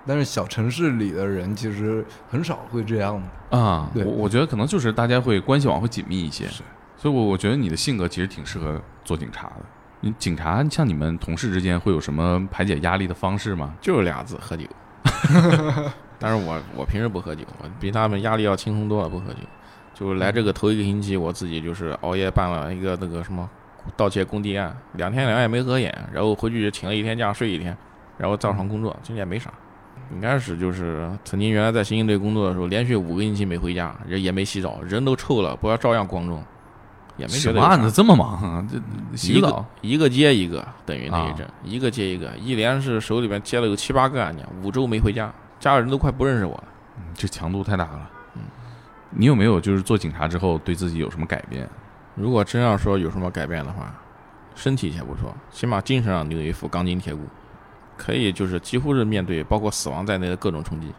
[0.05, 3.57] 但是小城市里的人其实很少会这样的。
[3.57, 6.63] 啊，对我我觉得可能就是大家会关系网会紧密一些，是
[7.01, 9.61] 所以我我觉得你的性格其实挺适合做警察的。
[10.01, 13.73] 你警察像你们同事之间会有什么排解压力的方式吗？
[13.79, 14.65] 就是俩字，喝酒。
[16.19, 19.39] 但是我我平时不喝酒，我比他们压力要轻松多了，不喝酒。
[19.93, 23.49] 就是来这个头一个星期，我自己就是熬夜办了一个那个什么
[23.95, 27.75] 盗窃工地案，两天两夜没合眼，然后回去就请了一天假睡一天，
[28.17, 29.49] 然后照常工作，其实也没啥。
[30.11, 36.43] 应该是就是曾经原来在刑警队工作的时候，连续五个星期没回家，人也没洗澡，人都臭了，不要照样光荣，
[37.19, 38.65] 也没觉什得案子这么忙啊？
[38.71, 46.63] 这洗一个一个接一个，等于那啊一阵、一个接一个，一连是手里边接了有七八个案件，五周没回家，家里人都快不认识我了。
[46.97, 48.09] 嗯这强度太大了。
[48.35, 48.41] 嗯，
[49.11, 51.69] 你有没有就是做警察之后对自己有什么改变？
[52.15, 53.93] 如果真要说有什么改变的话，
[54.55, 57.21] 身体先不说，起码精神上你有一副钢筋铁骨，
[57.97, 60.93] 可以就是几乎是面对包括死亡在内的各种冲击。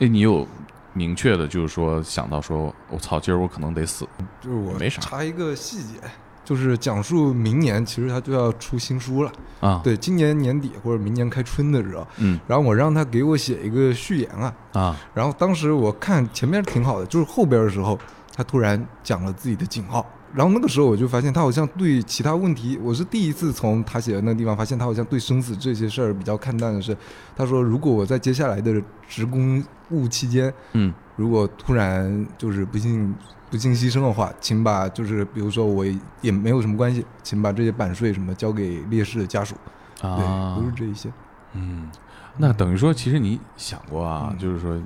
[0.00, 0.46] 哎，你有
[0.92, 4.06] 明确的，就是说想到说，我操，今儿我可能得死。
[4.40, 5.00] 就是我没啥。
[5.00, 6.00] 查一个细节，
[6.44, 12.40] 就是讲述明年其实他就要出新书了，啊，对，今年年底或者明年开春的时候，嗯。
[12.46, 14.96] 然后我让他给我写一个序言啊，啊。
[15.14, 17.98] 然后当时我看前面挺好的，就是后边的时候，
[18.34, 26.96] 他突然讲了自己的警号，然后那个时候我就发现他好像对其他问题，我是第一次从他写的那个地方发现他好像对生死这些事儿比较看淡的是，
[27.36, 33.14] 他说如果我在接下来的职工务期间，嗯如果突然就是不幸
[33.50, 35.84] 不幸牺牲的话，请把就是比如说我
[36.20, 39.54] 也没有什么关系，请把这些版税什么交给烈士的家属，
[40.00, 40.56] 对，啊。
[40.56, 41.12] 都是这一些。
[41.52, 41.90] 嗯，
[42.38, 44.38] 那等于说，其实你想过啊，嗯。
[44.38, 44.80] 就是说，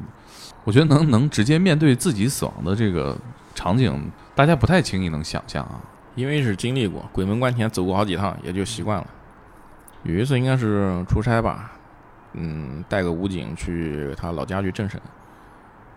[0.64, 3.14] 我觉得能能直接面对自己死亡的这个
[3.55, 5.80] 场景，大家不太轻易能想象啊。
[6.14, 9.07] 因为是经历过，鬼门关前走过好几趟，也就习惯了。
[10.05, 11.72] 有一次应该是出差吧，
[12.35, 15.01] 嗯，带个武警去他老家去政审，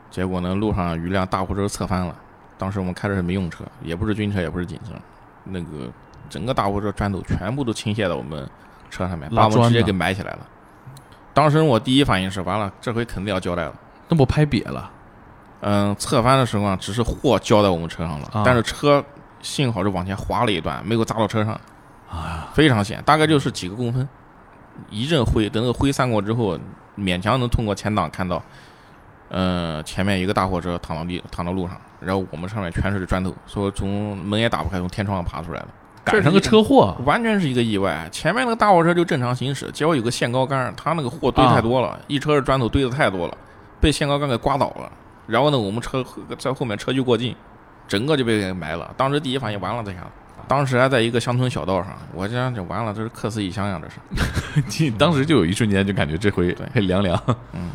[0.10, 2.16] 结果呢路上一辆大货车侧翻了，
[2.58, 4.94] 当时我们开的是民用车，也不是军车，也不是警车，
[5.44, 5.92] 那个
[6.30, 8.50] 整个大货车砖头全部都倾泻到我们
[8.90, 10.40] 车上面，把我们直接给埋起来了。
[11.34, 13.76] 当时我第一反应是，完了，这回肯定要交代了。
[14.10, 14.90] 那不拍瘪了
[15.62, 19.03] 嗯，侧翻的时候啊，只是货浇在我们车上了，啊但是车
[19.41, 21.60] 幸好是往前滑了一段，没有砸到车上，
[22.10, 22.49] 啊？
[22.53, 24.08] 非常险，大概就是几个公分。
[24.91, 26.58] 一阵灰，等那个灰散过之后，
[26.95, 28.41] 勉强能通过前挡看到，
[29.30, 35.68] 呃，前面一个大货车躺到地躺到路上，然后我们上面全是砖头，说从门也打不开，从天窗上爬出来了，
[36.03, 38.08] 赶上个车祸完全是一个意外。
[38.12, 43.36] 前面那个大货车就正常行驶，结果有个限高杆，他那个货堆太多了，一车的砖头堆的太多了，
[43.82, 44.91] 被限高杆给刮倒了。
[45.28, 46.03] 然后呢，我们车
[46.39, 47.36] 在后面车距过近，
[47.88, 48.93] 整个就被给埋了。
[48.97, 50.07] 当时第一反应完了，这下子。
[50.47, 54.63] 当时还在一个乡村小道上，我这样就完了，这是客死异乡呀，这是。
[54.84, 57.21] 你当时就有一瞬间就感觉这回很凉凉
[57.51, 57.69] 嗯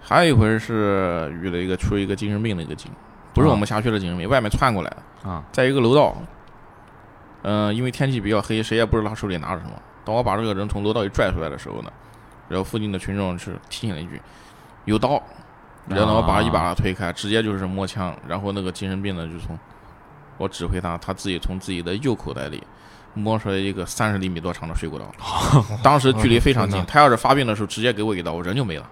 [0.00, 2.90] 还有一回是遇了一个出一个精神病的一个警，
[3.34, 6.16] 不是我们辖区的精神病，外面窜过来的，啊在一个楼道，
[7.42, 9.72] 嗯、因为天气比较黑，谁也不知道他手里拿着什么。
[10.04, 11.92] 当我把这个人从楼道里拽出来的时候呢，
[12.48, 14.20] 然后附近的群众是提醒了一句
[14.86, 15.22] ：“有刀。”
[15.86, 19.58] 然后呢，我把一把他推开，直接就是摸枪，然后那个精神病呢就从
[20.38, 22.62] 我指挥他，他自己从自己的右口袋里
[23.14, 25.06] 摸出来一个三十厘米多长的水果刀，
[25.82, 28.88] 当时距离非常近， 他要是发病的时候直接给我一刀，我人就没了。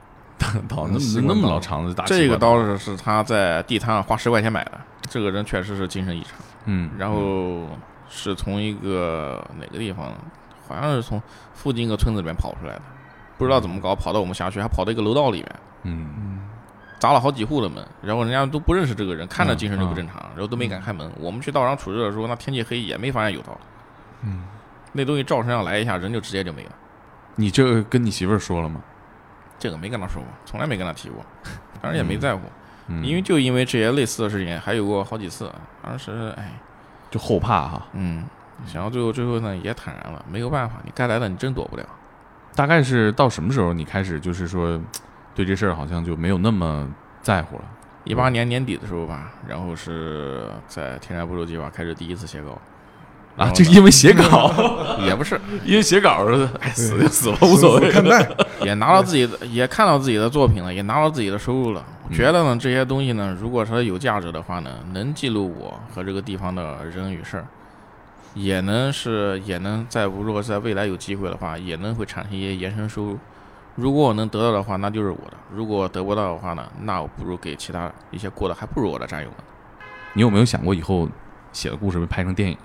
[0.69, 4.73] 刀那习惯刀么那么老长的大这个刀是是他在地摊上花十块钱买的，
[5.09, 6.33] 这个人确实是精神异常。
[6.65, 7.69] 嗯，然后
[8.09, 10.13] 是从一个哪个地方，
[10.69, 11.23] 好像是从
[11.55, 12.83] 附近一个村子里面跑出来的，
[13.39, 16.41] 不知道怎么搞，跑到我们辖区，还跑到一个楼道里面，嗯
[17.03, 21.13] 砸了好几户的门，然后人家都不认识这个人，看着嗯精神就不正常，然后都没敢开门。
[21.19, 23.59] 我们去道上处置的时候，那天气黑也没发现有刀，
[24.23, 24.45] 嗯，
[24.93, 26.71] 那东西照身上来一下，人就直接就没了。
[27.35, 28.81] 你这个跟你媳妇儿说了吗？
[29.59, 31.27] 这个没跟她说过，从来没跟她提过，
[31.83, 32.43] 当然也没在乎，
[32.87, 35.51] 嗯因为就因为这些类似的事情还有过好几次，
[35.85, 36.53] 当时哎，
[37.11, 37.85] 就后怕哈。
[37.95, 38.23] 嗯，
[38.65, 41.85] 想到最后最后呢也坦然了，没有办法，你该来的你真躲不了。
[42.55, 44.81] 大概是到什么时候你开始就是说
[45.35, 46.89] 对这事儿好像就没有那么
[47.21, 47.65] 在乎了？
[48.05, 52.59] 一八年年底的时候吧，然后是在天然步骤计划开始第一次写稿
[53.37, 54.53] 啊，后呢这因为写稿，
[55.07, 56.27] 也不是，因为写稿，
[56.61, 57.91] 哎，死就死了，无所谓。
[57.91, 58.29] 看待。
[58.63, 61.85] 也拿到自己的，也看到自己的作品了，也拿到自己的收入了。
[62.13, 67.47] 觉得呢，这些东西呢，如果说有价值的话呢，能记录我和这个地方的人与事儿，
[68.35, 73.19] 也能是也能在如果在未来有机会的话，也能会产生一些延伸收入。
[73.75, 79.37] 如果我能得到的话，那就是我的；如果得不到的话呢，那我不如给其他一些过得还不如我的战友们。
[80.15, 81.09] 你有没有想过以后
[81.53, 82.57] 写的故事被拍成电影？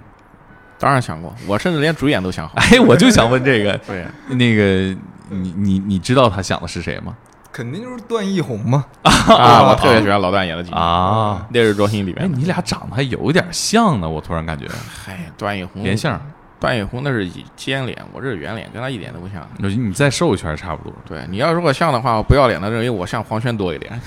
[0.80, 2.56] 当然想过，我甚至连主演都想好。
[2.60, 4.96] 哎，我就想问这个， 对，那个
[5.30, 7.16] 你你你知道他想的是谁吗？
[7.52, 8.86] 肯定就是段奕宏嘛。
[9.02, 12.38] 啊，我特别喜欢老段演的剧啊，《烈日灼心》里哎，面哎。
[12.38, 16.22] 你俩长得还有点像呢，我突然感觉嗨，段奕宏连相。
[16.60, 19.48] 段奕宏那是以尖脸，我这是圆脸，跟他一点都不像。
[19.60, 20.92] 你再瘦一圈差不多。
[21.08, 24.02] 对你要如果像的话，我不要脸的认为我像黄轩多一点，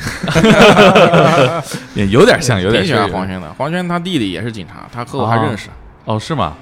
[1.95, 3.53] 也有点像，有点挺喜欢像黄轩的。
[3.55, 5.69] 黄轩他弟弟也是警察，他和我还认识。
[6.05, 6.57] 哦，是吗？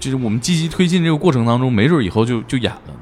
[0.00, 2.94] 就是我们积极推进这个过程当中，没准以后就就演了呢。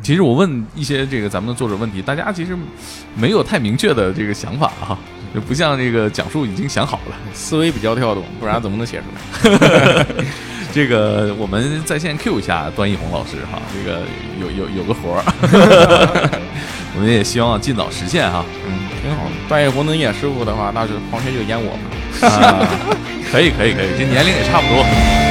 [0.00, 2.56] 其实我问一些这个咱们的作者问题，大家其实
[3.14, 4.98] 没有太明确的这个想法啊，
[5.34, 7.16] 就不像这个讲述已经想好了。
[7.34, 9.04] 思维比较跳动，不然怎么能写出
[9.50, 10.06] 来？
[10.78, 14.02] 这个我们在线 Q 一下段奕宏老师哈，这个
[14.40, 15.24] 有有有个活儿，
[16.94, 18.44] 我们也希望尽早实现哈。
[18.64, 19.30] 嗯，挺好的。
[19.48, 22.28] 段奕宏能演师傅的话，那就黄轩就演我嘛。
[22.28, 22.62] 啊，
[23.32, 25.27] 可以可以可以，这年龄也差不多。